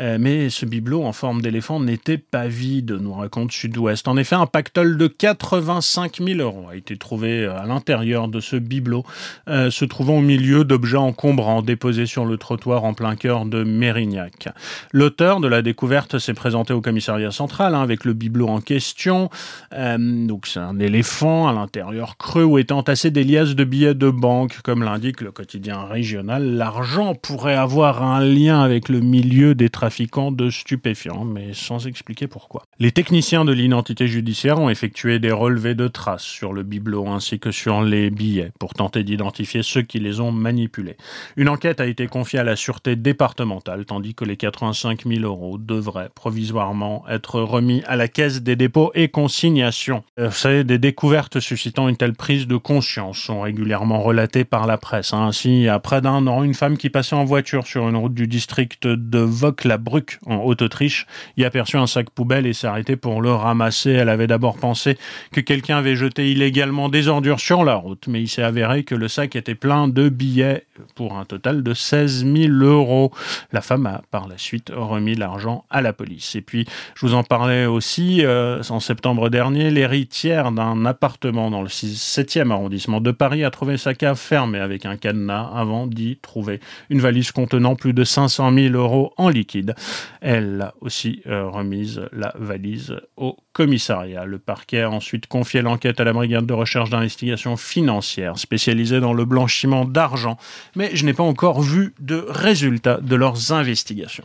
Euh, 0.00 0.18
mais 0.20 0.50
ce 0.50 0.66
bibelot 0.66 1.04
en 1.04 1.12
forme 1.12 1.40
d'éléphant 1.40 1.78
n'était 1.80 2.18
pas 2.18 2.48
vide, 2.48 2.98
nous 3.00 3.12
raconte 3.12 3.52
Sud-Ouest. 3.52 4.08
En 4.08 4.16
effet, 4.16 4.34
un 4.34 4.46
pactole 4.46 4.96
de 4.96 5.06
85 5.06 6.20
000 6.20 6.40
euros 6.40 6.68
a 6.70 6.76
été 6.76 6.96
trouvé 6.96 7.46
à 7.46 7.66
l'intérieur 7.66 8.28
de 8.28 8.40
ce 8.40 8.56
bibelot, 8.56 9.04
euh, 9.48 9.70
se 9.70 9.84
trouvant 9.84 10.18
au 10.18 10.22
milieu 10.22 10.64
d'objets 10.64 10.96
encombrants 10.96 11.62
déposés 11.62 12.06
sur 12.06 12.24
le 12.24 12.36
trottoir 12.36 12.84
en 12.84 12.94
plein 12.94 13.16
cœur 13.16 13.46
de 13.46 13.62
Mérignac. 13.62 14.48
L'auteur 14.92 15.40
de 15.40 15.48
la 15.48 15.62
découverte 15.62 16.18
s'est 16.18 16.34
présenté 16.34 16.72
au 16.72 16.80
commissariat 16.80 17.30
central 17.30 17.74
hein, 17.74 17.82
avec 17.82 18.04
le 18.04 18.12
bibelot 18.14 18.48
en 18.48 18.60
question. 18.60 19.30
Euh, 19.72 20.26
donc 20.26 20.46
c'est 20.46 20.60
un 20.60 20.78
éléphant 20.80 21.48
à 21.48 21.52
l'intérieur 21.52 22.16
creux 22.16 22.44
où 22.44 22.58
étaient 22.58 22.72
entassés 22.72 23.10
des 23.10 23.24
liasses 23.24 23.54
de 23.54 23.64
billets 23.64 23.94
de 23.94 24.10
banque, 24.14 24.60
comme 24.62 24.82
l'indique 24.82 25.20
le 25.20 25.32
quotidien 25.32 25.84
régional. 25.84 26.56
L'argent 26.56 27.14
pourrait 27.14 27.54
avoir 27.54 28.02
un 28.02 28.24
lien 28.24 28.60
avec 28.60 28.88
le 28.88 29.00
milieu 29.00 29.54
des 29.54 29.68
trafiquants 29.68 30.32
de 30.32 30.50
stupéfiants, 30.50 31.24
mais 31.24 31.52
sans 31.52 31.86
expliquer 31.86 32.26
pourquoi. 32.26 32.62
Les 32.78 32.92
techniciens 32.92 33.44
de 33.44 33.52
l'identité 33.52 34.06
judiciaire 34.06 34.58
ont 34.58 34.68
effectué 34.68 35.18
des 35.18 35.32
relevés 35.32 35.74
de 35.74 35.88
traces 35.88 36.22
sur 36.22 36.52
le 36.52 36.62
bibelot 36.62 37.06
ainsi 37.08 37.38
que 37.38 37.50
sur 37.50 37.82
les 37.82 38.10
billets 38.10 38.52
pour 38.58 38.74
tenter 38.74 39.04
d'identifier 39.04 39.62
ceux 39.62 39.82
qui 39.82 39.98
les 39.98 40.20
ont 40.20 40.32
manipulés. 40.32 40.96
Une 41.36 41.48
enquête 41.48 41.80
a 41.80 41.86
été 41.86 42.06
confiée 42.06 42.38
à 42.38 42.44
la 42.44 42.56
sûreté 42.56 42.96
départementale, 42.96 43.84
tandis 43.84 44.14
que 44.14 44.24
les 44.24 44.36
85 44.36 45.06
000 45.06 45.22
euros 45.22 45.58
devraient 45.58 46.10
provisoirement 46.14 47.04
être 47.08 47.40
remis 47.40 47.82
à 47.86 47.96
la 47.96 48.08
caisse 48.08 48.42
des 48.42 48.56
dépôts 48.56 48.92
et 48.94 49.08
consignations. 49.08 50.04
Euh, 50.18 50.28
Vous 50.28 50.34
savez, 50.34 50.64
des 50.64 50.78
découvertes 50.78 51.40
suscitant 51.40 51.88
une 51.88 51.96
telle 51.96 52.14
prise 52.14 52.46
de 52.46 52.56
conscience 52.56 53.18
sont 53.18 53.40
régulièrement 53.40 54.02
relatées 54.04 54.44
par 54.44 54.66
la 54.66 54.76
presse. 54.76 55.12
hein. 55.12 55.26
Ainsi, 55.26 55.66
près 55.82 56.00
d'un 56.00 56.26
an, 56.26 56.42
une 56.42 56.54
femme 56.54 56.76
qui 56.76 56.90
passait 56.90 57.16
en 57.16 57.24
voiture 57.24 57.66
sur 57.66 57.88
une 57.88 57.96
route 57.96 58.14
du 58.14 58.26
district 58.26 58.86
de 58.86 59.18
Vauclabruck, 59.18 60.18
en 60.26 60.36
Haute-Autriche, 60.36 61.06
y 61.36 61.44
aperçut 61.44 61.78
un 61.78 61.86
sac 61.86 62.10
poubelle 62.10 62.46
et 62.46 62.52
s'est 62.52 62.66
arrêtée 62.66 62.96
pour 62.96 63.22
le 63.22 63.32
ramasser. 63.32 63.90
Elle 63.90 64.08
avait 64.10 64.26
d'abord 64.26 64.58
pensé 64.58 64.98
que 65.32 65.40
quelqu'un 65.40 65.78
avait 65.78 65.96
jeté 65.96 66.30
illégalement 66.30 66.88
des 66.88 67.08
ordures 67.08 67.40
sur 67.40 67.64
la 67.64 67.74
route, 67.74 68.06
mais 68.06 68.20
il 68.20 68.28
s'est 68.28 68.42
avéré 68.42 68.84
que 68.84 68.94
le 68.94 69.08
sac 69.08 69.36
était 69.36 69.54
plein 69.54 69.88
de 69.88 70.08
billets 70.08 70.66
pour 70.94 71.16
un 71.16 71.24
total 71.24 71.62
de 71.62 71.72
16 71.74 72.26
000 72.26 72.52
euros. 72.52 73.10
La 73.52 73.62
femme 73.62 73.86
a 73.86 74.02
par 74.10 74.28
la 74.28 74.36
suite 74.36 74.70
remis 74.74 75.14
l'argent 75.14 75.64
à 75.70 75.80
la 75.80 75.92
police. 75.92 76.34
Et 76.36 76.42
puis, 76.42 76.66
je 76.94 77.06
vous 77.06 77.14
en 77.14 77.22
parlais 77.22 77.66
aussi, 77.66 78.24
euh, 78.24 78.62
en 78.68 78.80
septembre 78.80 79.30
dernier, 79.30 79.70
l'héritière 79.70 80.52
d'un 80.52 80.84
appartement 80.84 81.50
dans 81.50 81.62
le 81.62 81.68
7e 81.68 82.50
arrondissement 82.50 83.00
de 83.00 83.10
Paris 83.10 83.44
a 83.44 83.50
trouvé 83.50 83.76
sa 83.76 83.93
cave 83.94 84.20
avec 84.32 84.86
un 84.86 84.96
cadenas 84.96 85.50
avant 85.54 85.86
d'y 85.86 86.16
trouver 86.16 86.60
une 86.90 87.00
valise 87.00 87.32
contenant 87.32 87.76
plus 87.76 87.92
de 87.92 88.04
500 88.04 88.52
000 88.52 88.74
euros 88.74 89.12
en 89.16 89.28
liquide. 89.28 89.74
Elle 90.20 90.60
a 90.60 90.74
aussi 90.80 91.22
euh, 91.26 91.48
remise 91.48 92.02
la 92.12 92.32
valise 92.38 92.96
au 93.16 93.36
commissariat. 93.52 94.24
Le 94.24 94.38
parquet 94.38 94.82
a 94.82 94.90
ensuite 94.90 95.26
confié 95.26 95.62
l'enquête 95.62 96.00
à 96.00 96.04
la 96.04 96.12
brigade 96.12 96.46
de 96.46 96.52
recherche 96.52 96.90
d'investigation 96.90 97.56
financière 97.56 98.38
spécialisée 98.38 99.00
dans 99.00 99.12
le 99.12 99.24
blanchiment 99.24 99.84
d'argent, 99.84 100.36
mais 100.76 100.90
je 100.94 101.04
n'ai 101.04 101.14
pas 101.14 101.22
encore 101.22 101.60
vu 101.60 101.94
de 102.00 102.26
résultats 102.28 102.98
de 103.00 103.16
leurs 103.16 103.52
investigations. 103.52 104.24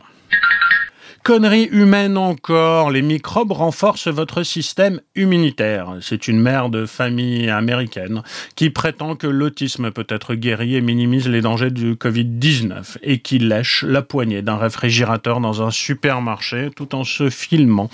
Connerie 1.22 1.68
humaine 1.70 2.16
encore, 2.16 2.90
les 2.90 3.02
microbes 3.02 3.52
renforcent 3.52 4.08
votre 4.08 4.42
système 4.42 5.02
immunitaire. 5.14 5.96
C'est 6.00 6.28
une 6.28 6.40
mère 6.40 6.70
de 6.70 6.86
famille 6.86 7.50
américaine 7.50 8.22
qui 8.56 8.70
prétend 8.70 9.16
que 9.16 9.26
l'autisme 9.26 9.90
peut 9.90 10.06
être 10.08 10.34
guéri 10.34 10.76
et 10.76 10.80
minimise 10.80 11.28
les 11.28 11.42
dangers 11.42 11.70
du 11.70 11.94
Covid-19 11.94 12.96
et 13.02 13.18
qui 13.18 13.38
lèche 13.38 13.84
la 13.86 14.00
poignée 14.00 14.40
d'un 14.40 14.56
réfrigérateur 14.56 15.40
dans 15.40 15.62
un 15.62 15.70
supermarché 15.70 16.70
tout 16.74 16.94
en 16.94 17.04
se 17.04 17.28
filmant. 17.28 17.90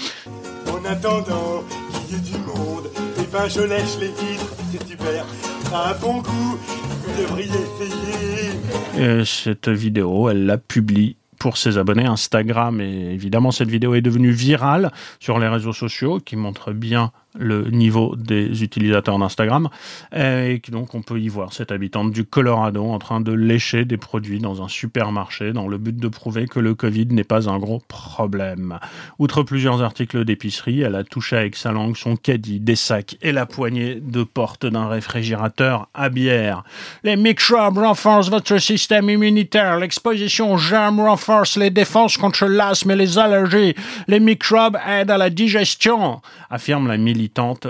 En 0.71 0.85
attendant 0.89 1.65
qu'il 2.07 2.17
y 2.17 2.19
ait 2.19 2.23
du 2.23 2.39
monde, 2.39 2.89
eh 3.19 3.27
ben 3.33 3.49
je 3.49 3.61
lèche 3.61 3.99
les 4.01 4.07
vitres, 4.07 4.55
c'est 4.71 4.89
super. 4.89 5.27
Ça 5.69 5.79
a 5.79 5.91
un 5.91 5.99
bon 5.99 6.19
goût, 6.19 6.59
vous 7.05 7.23
devriez 7.23 7.49
essayer. 7.51 9.21
Et 9.21 9.25
cette 9.25 9.69
vidéo, 9.69 10.31
elle 10.31 10.47
la 10.47 10.59
publie 10.59 11.17
pour 11.47 11.59
ses 11.59 11.79
abonnés 11.79 12.07
Instagram. 12.07 12.81
Et 12.81 13.15
évidemment, 13.15 13.53
cette 13.53 13.69
vidéo 13.69 13.95
est 13.95 14.01
devenue 14.01 14.33
virale 14.33 14.91
sur 15.21 15.39
les 15.39 15.47
réseaux 15.47 15.73
sociaux, 15.73 16.19
qui 16.19 16.35
montre 16.35 16.73
bien 16.73 17.13
le 17.39 17.71
niveau 17.71 18.15
des 18.17 18.63
utilisateurs 18.63 19.19
d'Instagram. 19.19 19.69
Et 20.15 20.61
donc, 20.69 20.95
on 20.95 21.03
peut 21.03 21.21
y 21.21 21.29
voir 21.29 21.53
cette 21.53 21.73
habitante 21.73 22.13
du 22.13 22.25
Colorado 22.25 22.85
en 22.85 22.99
train 22.99 23.21
de 23.21 23.33
lécher 23.33 23.85
des 23.85 23.97
produits 23.97 24.41
dans 24.41 24.63
un 24.63 24.69
supermarché 24.69 25.53
dans 25.53 25.69
le 25.69 25.79
but 25.79 25.97
de 25.97 26.09
prouver 26.09 26.47
que 26.47 26.61
le 26.61 26.75
Covid 26.75 27.07
n'est 27.07 27.25
pas 27.25 27.49
un 27.49 27.59
gros 27.59 27.83
problème. 27.89 28.79
Outre 29.19 29.43
plusieurs 29.43 29.83
articles 29.83 30.25
d'épicerie, 30.25 30.81
elle 30.83 30.95
a 30.95 31.05
touché 31.05 31.37
avec 31.37 31.57
sa 31.57 31.73
langue 31.73 31.97
son 31.97 32.17
caddie, 32.17 32.61
des 32.61 32.77
sacs 32.77 33.17
et 33.23 33.33
la 33.33 33.47
poignée 33.47 33.97
de 33.97 34.23
porte 34.23 34.67
d'un 34.67 34.89
réfrigérateur 34.89 35.89
à 35.95 36.09
bière. 36.09 36.65
Les 37.05 37.17
microbes 37.17 37.79
renforcent 37.79 38.31
votre 38.31 38.59
système 38.59 39.11
immunitaire. 39.11 39.79
L'exposition 39.79 40.53
aux 40.53 40.59
germes 40.59 41.01
renforce 41.01 41.57
les 41.57 41.71
défenses 41.71 42.17
contre 42.17 42.47
l'asthme 42.47 42.93
et 42.93 42.97
les 42.97 43.19
allergies. 43.19 43.75
Les 44.09 44.21
microbes 44.21 44.79
aident 44.87 45.11
à 45.11 45.19
la 45.19 45.31
digestion, 45.31 46.21
affirme 46.51 46.89
la 46.89 46.97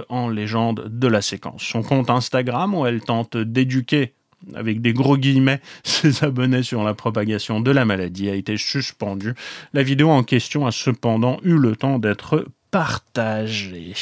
en 0.09 0.29
légende 0.29 0.89
de 0.89 1.09
la 1.09 1.23
séquence. 1.23 1.63
Son 1.63 1.83
compte 1.83 2.11
Instagram, 2.11 2.75
où 2.75 2.87
elle 2.87 3.01
tente 3.01 3.37
d'éduquer 3.37 4.13
avec 4.55 4.81
des 4.81 4.93
gros 4.93 5.17
guillemets, 5.17 5.61
ses 5.85 6.25
abonnés 6.25 6.63
sur 6.63 6.85
la 6.85 6.95
propagation 6.95 7.61
de 7.61 7.71
la 7.71 7.85
maladie 7.85 8.29
a 8.29 8.35
été 8.35 8.57
suspendu. 8.57 9.35
La 9.73 9.83
vidéo 9.83 10.11
en 10.11 10.23
question 10.23 10.67
a 10.67 10.73
cependant 10.73 11.39
eu 11.43 11.57
le 11.57 11.77
temps 11.77 11.99
d'être 11.99 12.47
partagée. 12.71 13.95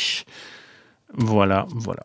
Voilà, 1.17 1.67
voilà. 1.71 2.03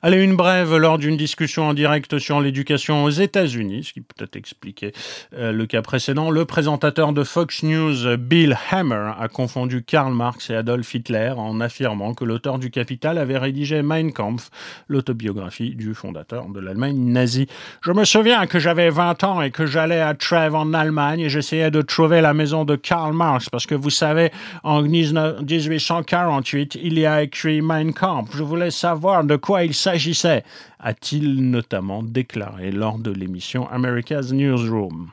Allez, 0.00 0.22
une 0.22 0.36
brève 0.36 0.76
lors 0.76 0.96
d'une 0.96 1.16
discussion 1.16 1.68
en 1.68 1.74
direct 1.74 2.20
sur 2.20 2.40
l'éducation 2.40 3.02
aux 3.02 3.10
États-Unis, 3.10 3.82
ce 3.82 3.92
qui 3.92 4.00
peut 4.00 4.22
être 4.22 4.36
expliquer 4.36 4.92
euh, 5.36 5.50
le 5.50 5.66
cas 5.66 5.82
précédent. 5.82 6.30
Le 6.30 6.44
présentateur 6.44 7.12
de 7.12 7.24
Fox 7.24 7.64
News, 7.64 8.16
Bill 8.16 8.56
Hammer, 8.70 9.10
a 9.18 9.26
confondu 9.26 9.82
Karl 9.82 10.14
Marx 10.14 10.50
et 10.50 10.54
Adolf 10.54 10.94
Hitler 10.94 11.32
en 11.36 11.60
affirmant 11.60 12.14
que 12.14 12.24
l'auteur 12.24 12.60
du 12.60 12.70
Capital 12.70 13.18
avait 13.18 13.38
rédigé 13.38 13.82
Mein 13.82 14.12
Kampf, 14.12 14.50
l'autobiographie 14.86 15.74
du 15.74 15.94
fondateur 15.94 16.46
de 16.48 16.60
l'Allemagne 16.60 16.96
nazie. 16.96 17.48
Je 17.82 17.90
me 17.90 18.04
souviens 18.04 18.46
que 18.46 18.60
j'avais 18.60 18.90
20 18.90 19.24
ans 19.24 19.42
et 19.42 19.50
que 19.50 19.66
j'allais 19.66 20.00
à 20.00 20.14
Trèves 20.14 20.54
en 20.54 20.74
Allemagne 20.74 21.22
et 21.22 21.28
j'essayais 21.28 21.72
de 21.72 21.82
trouver 21.82 22.20
la 22.20 22.34
maison 22.34 22.64
de 22.64 22.76
Karl 22.76 23.12
Marx 23.14 23.48
parce 23.50 23.66
que 23.66 23.74
vous 23.74 23.90
savez, 23.90 24.30
en 24.62 24.80
1848, 24.80 26.78
il 26.80 27.00
y 27.00 27.04
a 27.04 27.24
écrit 27.24 27.62
Mein 27.62 27.92
Kampf. 27.92 28.36
Je 28.36 28.44
voulais 28.44 28.70
savoir 28.70 29.17
de 29.24 29.36
quoi 29.36 29.64
il 29.64 29.74
s'agissait, 29.74 30.44
a-t-il 30.78 31.50
notamment 31.50 32.02
déclaré 32.02 32.70
lors 32.70 32.98
de 32.98 33.10
l'émission 33.10 33.68
America's 33.70 34.32
Newsroom. 34.32 35.10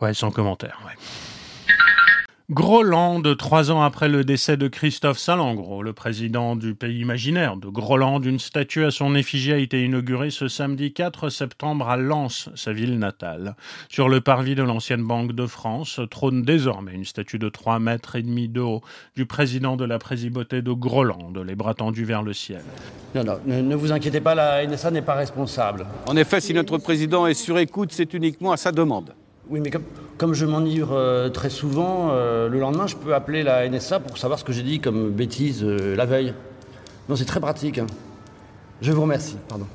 Ouais, 0.00 0.14
sans 0.14 0.30
commentaire, 0.30 0.78
ouais. 0.86 1.25
Groland, 2.48 3.22
trois 3.36 3.72
ans 3.72 3.82
après 3.82 4.08
le 4.08 4.22
décès 4.22 4.56
de 4.56 4.68
Christophe 4.68 5.18
Salengro, 5.18 5.82
le 5.82 5.92
président 5.92 6.54
du 6.54 6.76
pays 6.76 7.00
imaginaire 7.00 7.56
de 7.56 7.66
Groland, 7.66 8.20
une 8.20 8.38
statue 8.38 8.84
à 8.84 8.92
son 8.92 9.16
effigie 9.16 9.52
a 9.52 9.56
été 9.56 9.84
inaugurée 9.84 10.30
ce 10.30 10.46
samedi 10.46 10.92
4 10.92 11.28
septembre 11.28 11.88
à 11.88 11.96
Lens, 11.96 12.48
sa 12.54 12.72
ville 12.72 13.00
natale. 13.00 13.56
Sur 13.88 14.08
le 14.08 14.20
parvis 14.20 14.54
de 14.54 14.62
l'ancienne 14.62 15.02
Banque 15.02 15.32
de 15.32 15.44
France 15.44 15.98
trône 16.08 16.42
désormais 16.42 16.92
une 16.92 17.04
statue 17.04 17.40
de 17.40 17.48
3 17.48 17.80
mètres 17.80 18.14
et 18.14 18.22
demi 18.22 18.48
de 18.48 18.60
haut 18.60 18.80
du 19.16 19.26
président 19.26 19.76
de 19.76 19.84
la 19.84 19.98
Présibauté 19.98 20.62
de 20.62 20.70
Groland, 20.70 21.32
les 21.44 21.56
bras 21.56 21.74
tendus 21.74 22.04
vers 22.04 22.22
le 22.22 22.32
ciel. 22.32 22.62
Non, 23.16 23.24
non, 23.24 23.40
ne, 23.44 23.60
ne 23.60 23.74
vous 23.74 23.90
inquiétez 23.90 24.20
pas, 24.20 24.36
la 24.36 24.64
NSA 24.64 24.92
n'est 24.92 25.02
pas 25.02 25.16
responsable. 25.16 25.84
En 26.06 26.16
effet, 26.16 26.40
si 26.40 26.54
notre 26.54 26.78
président 26.78 27.26
est 27.26 27.34
sur 27.34 27.58
écoute, 27.58 27.90
c'est 27.90 28.14
uniquement 28.14 28.52
à 28.52 28.56
sa 28.56 28.70
demande. 28.70 29.14
Oui, 29.48 29.60
mais 29.60 29.70
comme, 29.70 29.84
comme 30.18 30.34
je 30.34 30.44
m'enivre 30.44 30.92
euh, 30.92 31.28
très 31.28 31.50
souvent, 31.50 32.08
euh, 32.10 32.48
le 32.48 32.58
lendemain, 32.58 32.86
je 32.86 32.96
peux 32.96 33.14
appeler 33.14 33.42
la 33.42 33.68
NSA 33.68 34.00
pour 34.00 34.18
savoir 34.18 34.38
ce 34.38 34.44
que 34.44 34.52
j'ai 34.52 34.62
dit 34.62 34.80
comme 34.80 35.10
bêtise 35.10 35.62
euh, 35.62 35.94
la 35.94 36.04
veille. 36.04 36.34
Non, 37.08 37.14
c'est 37.16 37.24
très 37.24 37.40
pratique. 37.40 37.78
hein. 37.78 37.86
Je 38.82 38.92
vous 38.92 39.02
remercie, 39.02 39.36
pardon. 39.48 39.66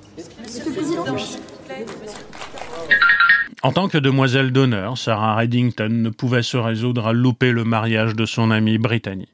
En 3.64 3.72
tant 3.72 3.88
que 3.88 3.98
demoiselle 3.98 4.52
d'honneur, 4.52 4.98
Sarah 4.98 5.36
Reddington 5.36 5.90
ne 5.90 6.10
pouvait 6.10 6.42
se 6.42 6.58
résoudre 6.58 7.08
à 7.08 7.14
louper 7.14 7.52
le 7.52 7.64
mariage 7.64 8.16
de 8.16 8.26
son 8.26 8.50
amie 8.52 8.80
Brittany. 8.80 9.28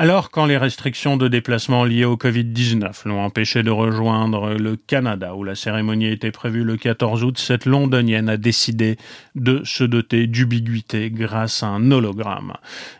Alors, 0.00 0.30
quand 0.30 0.46
les 0.46 0.56
restrictions 0.56 1.16
de 1.16 1.26
déplacement 1.26 1.82
liées 1.82 2.04
au 2.04 2.14
Covid-19 2.14 3.08
l'ont 3.08 3.20
empêché 3.20 3.64
de 3.64 3.72
rejoindre 3.72 4.50
le 4.50 4.76
Canada, 4.76 5.34
où 5.34 5.42
la 5.42 5.56
cérémonie 5.56 6.06
était 6.06 6.30
prévue 6.30 6.62
le 6.62 6.76
14 6.76 7.24
août, 7.24 7.36
cette 7.36 7.66
londonienne 7.66 8.28
a 8.28 8.36
décidé 8.36 8.96
de 9.34 9.60
se 9.64 9.82
doter 9.82 10.28
d'ubiguïté 10.28 11.10
grâce 11.10 11.64
à 11.64 11.66
un 11.66 11.90
hologramme. 11.90 12.52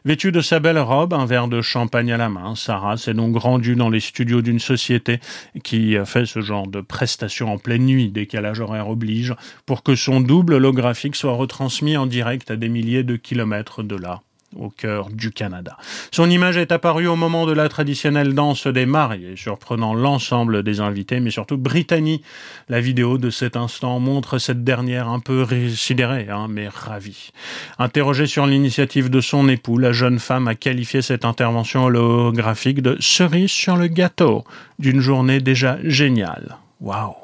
Vêtue 0.04 0.32
de 0.32 0.40
sa 0.40 0.58
belle 0.58 0.80
robe, 0.80 1.12
un 1.14 1.24
verre 1.24 1.46
de 1.46 1.60
champagne 1.60 2.10
à 2.10 2.16
la 2.16 2.28
main, 2.28 2.56
Sarah 2.56 2.96
s'est 2.96 3.14
donc 3.14 3.38
rendue 3.38 3.76
dans 3.76 3.90
les 3.90 4.00
studios 4.00 4.42
d'une 4.42 4.58
société 4.58 5.20
qui 5.62 5.96
fait 6.04 6.26
ce 6.26 6.40
genre 6.40 6.66
de 6.66 6.80
prestations 6.80 7.52
en 7.52 7.58
pleine 7.58 7.86
nuit, 7.86 8.10
décalage 8.10 8.58
horaire 8.58 8.88
oblige, 8.88 9.36
pour 9.66 9.84
que 9.84 9.94
son 9.94 10.20
double 10.20 10.54
holographique 10.54 11.14
soit 11.14 11.34
retransmis 11.34 11.96
en 11.96 12.06
direct 12.06 12.50
à 12.50 12.56
des 12.56 12.68
milliers 12.68 13.04
de 13.04 13.14
kilomètres 13.14 13.84
de 13.84 13.94
là 13.94 14.20
au 14.56 14.70
cœur 14.70 15.10
du 15.10 15.30
Canada. 15.30 15.76
Son 16.10 16.30
image 16.30 16.56
est 16.56 16.72
apparue 16.72 17.06
au 17.06 17.16
moment 17.16 17.46
de 17.46 17.52
la 17.52 17.68
traditionnelle 17.68 18.34
danse 18.34 18.66
des 18.66 18.86
mariés, 18.86 19.34
surprenant 19.36 19.94
l'ensemble 19.94 20.62
des 20.62 20.80
invités, 20.80 21.20
mais 21.20 21.30
surtout 21.30 21.58
Brittany. 21.58 22.22
La 22.68 22.80
vidéo 22.80 23.18
de 23.18 23.30
cet 23.30 23.56
instant 23.56 24.00
montre 24.00 24.38
cette 24.38 24.64
dernière 24.64 25.08
un 25.08 25.20
peu 25.20 25.46
sidérée, 25.70 26.28
hein, 26.30 26.46
mais 26.48 26.68
ravie. 26.68 27.30
Interrogée 27.78 28.26
sur 28.26 28.46
l'initiative 28.46 29.10
de 29.10 29.20
son 29.20 29.48
époux, 29.48 29.78
la 29.78 29.92
jeune 29.92 30.18
femme 30.18 30.48
a 30.48 30.54
qualifié 30.54 31.02
cette 31.02 31.24
intervention 31.24 31.84
holographique 31.84 32.82
de 32.82 32.96
cerise 33.00 33.50
sur 33.50 33.76
le 33.76 33.88
gâteau 33.88 34.44
d'une 34.78 35.00
journée 35.00 35.40
déjà 35.40 35.78
géniale. 35.84 36.56
Waouh! 36.80 37.14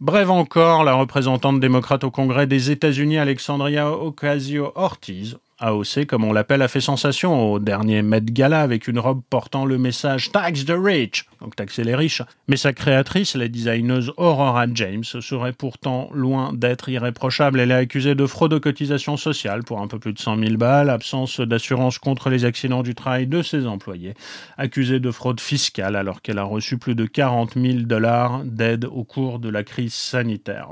Bref 0.00 0.30
encore, 0.30 0.84
la 0.84 0.94
représentante 0.94 1.58
démocrate 1.58 2.04
au 2.04 2.12
Congrès 2.12 2.46
des 2.46 2.70
États-Unis, 2.70 3.18
Alexandria 3.18 3.90
Ocasio-Ortiz, 3.90 5.38
AOC 5.60 6.06
comme 6.06 6.24
on 6.24 6.32
l'appelle, 6.32 6.62
a 6.62 6.68
fait 6.68 6.80
sensation 6.80 7.52
au 7.52 7.58
dernier 7.58 8.02
Met 8.02 8.22
Gala 8.22 8.62
avec 8.62 8.88
une 8.88 8.98
robe 8.98 9.22
portant 9.28 9.64
le 9.64 9.78
message 9.78 10.30
Tax 10.30 10.64
the 10.64 10.74
Rich, 10.76 11.26
donc 11.40 11.56
taxer 11.56 11.84
les 11.84 11.94
riches. 11.94 12.22
Mais 12.46 12.56
sa 12.56 12.72
créatrice, 12.72 13.34
la 13.34 13.48
designeuse 13.48 14.12
Aurora 14.16 14.66
James, 14.72 15.04
serait 15.04 15.52
pourtant 15.52 16.10
loin 16.14 16.52
d'être 16.52 16.88
irréprochable. 16.88 17.60
Elle 17.60 17.72
est 17.72 17.74
accusée 17.74 18.14
de 18.14 18.26
fraude 18.26 18.52
aux 18.52 18.60
cotisations 18.60 19.16
sociales 19.16 19.64
pour 19.64 19.80
un 19.80 19.88
peu 19.88 19.98
plus 19.98 20.12
de 20.12 20.18
100 20.18 20.38
000 20.38 20.56
balles, 20.56 20.90
absence 20.90 21.40
d'assurance 21.40 21.98
contre 21.98 22.30
les 22.30 22.44
accidents 22.44 22.82
du 22.82 22.94
travail 22.94 23.26
de 23.26 23.42
ses 23.42 23.66
employés, 23.66 24.14
accusée 24.56 25.00
de 25.00 25.10
fraude 25.10 25.40
fiscale 25.40 25.96
alors 25.96 26.22
qu'elle 26.22 26.38
a 26.38 26.44
reçu 26.44 26.78
plus 26.78 26.94
de 26.94 27.06
40 27.06 27.54
000 27.54 27.80
dollars 27.80 28.42
d'aide 28.44 28.84
au 28.84 29.04
cours 29.04 29.38
de 29.38 29.48
la 29.48 29.64
crise 29.64 29.94
sanitaire. 29.94 30.68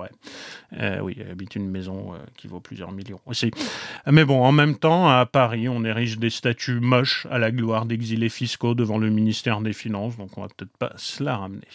Euh, 0.79 0.99
oui, 1.03 1.17
elle 1.21 1.31
habite 1.31 1.57
une 1.57 1.69
maison 1.69 2.13
euh, 2.13 2.19
qui 2.37 2.49
vaut 2.49 2.61
plusieurs 2.61 2.93
millions 2.93 3.21
aussi. 3.27 3.51
Mais 4.07 4.25
bon, 4.25 4.45
en 4.45 4.53
même 4.53 4.76
temps, 4.77 5.09
à 5.09 5.27
Paris, 5.27 5.69
on 5.69 5.85
érige 5.85 6.19
des 6.19 6.31
statues 6.31 6.81
moches 6.81 7.27
à 7.31 7.39
la 7.39 7.51
gloire 7.51 7.87
d'exilés 7.87 8.29
fiscaux 8.29 8.75
devant 8.75 8.99
le 8.99 9.11
ministère 9.11 9.61
des 9.61 9.73
Finances, 9.73 10.17
donc 10.17 10.37
on 10.37 10.43
va 10.43 10.49
peut-être 10.49 10.77
pas 10.79 10.93
se 10.97 11.23
la 11.23 11.37
ramener. 11.37 11.67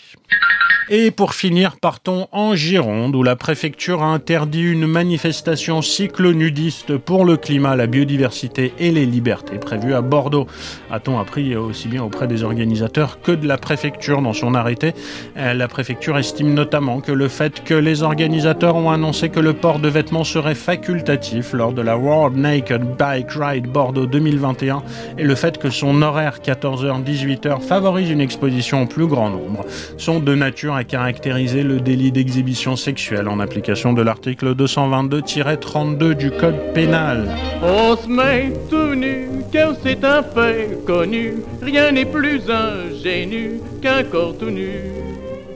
Et 0.89 1.11
pour 1.11 1.35
finir, 1.35 1.77
partons 1.79 2.27
en 2.31 2.55
Gironde, 2.55 3.15
où 3.15 3.23
la 3.23 3.35
préfecture 3.35 4.03
a 4.03 4.07
interdit 4.07 4.63
une 4.63 4.87
manifestation 4.87 5.81
cyclonudiste 5.81 6.97
pour 6.97 7.23
le 7.23 7.37
climat, 7.37 7.75
la 7.75 7.87
biodiversité 7.87 8.73
et 8.77 8.91
les 8.91 9.05
libertés 9.05 9.57
prévue 9.57 9.93
à 9.93 10.01
Bordeaux. 10.01 10.47
A-t-on 10.91 11.17
appris 11.19 11.55
aussi 11.55 11.87
bien 11.87 12.03
auprès 12.03 12.27
des 12.27 12.43
organisateurs 12.43 13.21
que 13.21 13.31
de 13.31 13.47
la 13.47 13.57
préfecture 13.57 14.21
dans 14.21 14.33
son 14.33 14.53
arrêté 14.53 14.93
Euh, 15.37 15.53
La 15.53 15.67
préfecture 15.67 16.17
estime 16.17 16.53
notamment 16.53 16.99
que 16.99 17.11
le 17.11 17.27
fait 17.29 17.63
que 17.63 17.73
les 17.73 18.03
organisateurs 18.03 18.75
ont 18.75 18.89
annoncé 18.91 19.29
que 19.29 19.39
le 19.39 19.53
port 19.53 19.79
de 19.79 19.87
vêtements 19.87 20.23
serait 20.23 20.55
facultatif 20.55 21.53
lors 21.53 21.73
de 21.73 21.81
la 21.81 21.97
World 21.97 22.35
Naked 22.37 22.97
Bike 22.97 23.31
Ride 23.31 23.67
Bordeaux 23.67 24.07
2021 24.07 24.83
et 25.17 25.23
le 25.23 25.35
fait 25.35 25.57
que 25.57 25.69
son 25.69 26.01
horaire 26.01 26.39
14h-18h 26.43 27.61
favorise 27.61 28.09
une 28.09 28.21
exposition 28.21 28.81
au 28.83 28.85
plus 28.87 29.07
grand 29.07 29.29
nombre 29.29 29.65
sont 29.97 30.19
de 30.19 30.35
nature 30.35 30.70
à 30.73 30.83
caractériser 30.83 31.63
le 31.63 31.79
délit 31.79 32.11
d'exhibition 32.11 32.75
sexuelle 32.75 33.27
en 33.27 33.39
application 33.39 33.93
de 33.93 34.01
l'article 34.01 34.55
222-32 34.55 36.13
du 36.13 36.31
Code 36.31 36.73
pénal. 36.73 37.29
On 37.61 37.95
se 37.95 38.07
met 38.07 38.53
tout 38.69 38.95
nu, 38.95 39.27
car 39.51 39.73
c'est 39.83 40.03
un 40.03 40.23
fait 40.23 40.85
connu. 40.85 41.35
Rien 41.61 41.91
n'est 41.91 42.05
plus 42.05 42.41
ingénu 42.49 43.59
qu'un 43.81 44.03
corps 44.03 44.37
tout 44.37 44.49
nu. 44.49 45.10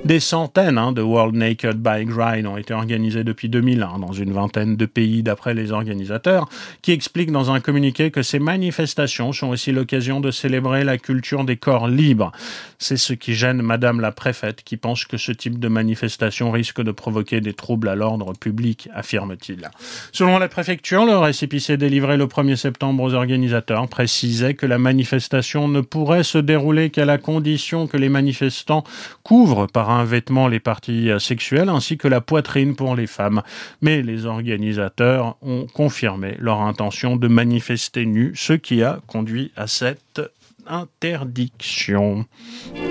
Des 0.06 0.20
centaines 0.20 0.78
hein, 0.78 0.92
de 0.92 1.02
World 1.02 1.34
Naked 1.34 1.78
Bike 1.78 2.10
Ride 2.16 2.46
ont 2.46 2.58
été 2.58 2.76
organisés 2.76 3.24
depuis 3.24 3.50
2001 3.50 3.98
dans 3.98 4.12
une 4.12 4.34
vingtaine 4.34 4.76
de 4.76 4.86
pays 4.86 5.24
d'après 5.24 5.56
les 5.56 5.72
organisateurs, 5.72 6.48
qui 6.84 6.92
expliquent 6.92 7.32
dans 7.32 7.50
un 7.50 7.60
communiqué 7.60 8.12
que 8.12 8.22
ces 8.22 8.38
manifestations 8.38 9.32
sont 9.32 9.48
aussi 9.48 9.72
l'occasion 9.72 10.20
de 10.20 10.30
célébrer 10.30 10.84
la 10.84 11.00
culture 11.00 11.44
des 11.44 11.58
corps 11.58 11.88
libres. 11.88 12.32
C'est 12.78 12.98
ce 12.98 13.14
qui 13.14 13.34
gêne 13.34 13.64
Madame 13.64 14.00
la 14.00 14.12
préfète, 14.12 14.62
qui 14.64 14.78
pense 14.78 15.06
que 15.06 15.18
ce 15.18 15.32
type 15.32 15.58
de 15.58 15.68
manifestation 15.70 16.52
risque 16.52 16.84
de 16.84 16.92
provoquer 16.92 17.42
des 17.42 17.54
troubles 17.54 17.90
à 17.90 17.96
l'ordre 17.96 18.34
public, 18.34 18.88
affirme-t-il. 18.94 19.72
Selon 20.12 20.38
la 20.38 20.50
préfecture, 20.50 21.08
le 21.08 21.18
récépissé 21.18 21.78
délivré 21.78 22.16
le 22.16 22.28
1er 22.28 22.58
septembre 22.58 23.02
aux 23.02 23.16
organisateurs 23.16 23.88
précisait 23.88 24.54
que 24.54 24.68
la 24.68 24.78
manifestation 24.78 25.68
ne 25.68 25.82
pourrait 25.82 26.22
se 26.22 26.38
dérouler 26.38 26.92
qu'à 26.92 27.06
la 27.06 27.18
condition 27.18 27.88
que 27.88 27.98
les 27.98 28.10
manifestants 28.10 28.84
couvrent 29.24 29.66
par 29.66 29.95
un 29.96 30.04
vêtement 30.04 30.48
les 30.48 30.60
parties 30.60 31.10
sexuelles 31.20 31.70
ainsi 31.70 31.98
que 31.98 32.08
la 32.08 32.22
poitrine 32.22 32.76
pour 32.76 32.96
les 32.96 33.08
femmes. 33.08 33.42
Mais 33.82 34.02
les 34.02 34.26
organisateurs 34.26 35.38
ont 35.42 35.68
confirmé 35.74 36.36
leur 36.40 36.62
intention 36.62 37.16
de 37.16 37.28
manifester 37.28 38.06
nus, 38.06 38.34
ce 38.36 38.54
qui 38.54 38.84
a 38.84 39.00
conduit 39.08 39.52
à 39.56 39.68
cette 39.68 40.22
interdiction. 40.68 42.26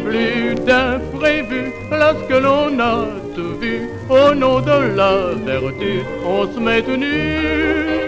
Plus 0.04 0.54
d'imprévu 0.66 1.72
lorsque 1.90 2.30
l'on 2.30 2.78
a 2.78 3.06
tout 3.34 3.58
vu. 3.60 3.88
Au 4.08 4.34
nom 4.34 4.60
de 4.60 4.94
la 4.94 5.34
vertu, 5.44 6.02
on 6.24 6.52
se 6.52 6.60
met 6.60 6.82
nu. 6.96 8.04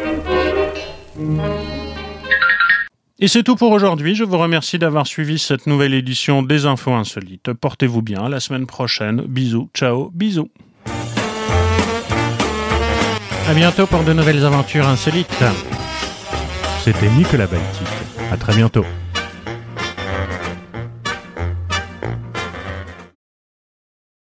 Et 3.18 3.28
c'est 3.28 3.42
tout 3.42 3.56
pour 3.56 3.72
aujourd'hui. 3.72 4.14
Je 4.14 4.24
vous 4.24 4.36
remercie 4.36 4.78
d'avoir 4.78 5.06
suivi 5.06 5.38
cette 5.38 5.66
nouvelle 5.66 5.94
édition 5.94 6.42
des 6.42 6.66
Infos 6.66 6.92
Insolites. 6.92 7.54
Portez-vous 7.54 8.02
bien. 8.02 8.24
À 8.24 8.28
la 8.28 8.40
semaine 8.40 8.66
prochaine. 8.66 9.22
Bisous. 9.22 9.70
Ciao. 9.72 10.10
Bisous. 10.12 10.50
À 13.48 13.54
bientôt 13.54 13.86
pour 13.86 14.04
de 14.04 14.12
nouvelles 14.12 14.44
aventures 14.44 14.86
insolites. 14.86 15.42
C'était 16.84 17.08
Nicolas 17.10 17.46
Baltic. 17.46 17.88
À 18.30 18.36
très 18.36 18.54
bientôt. 18.54 18.84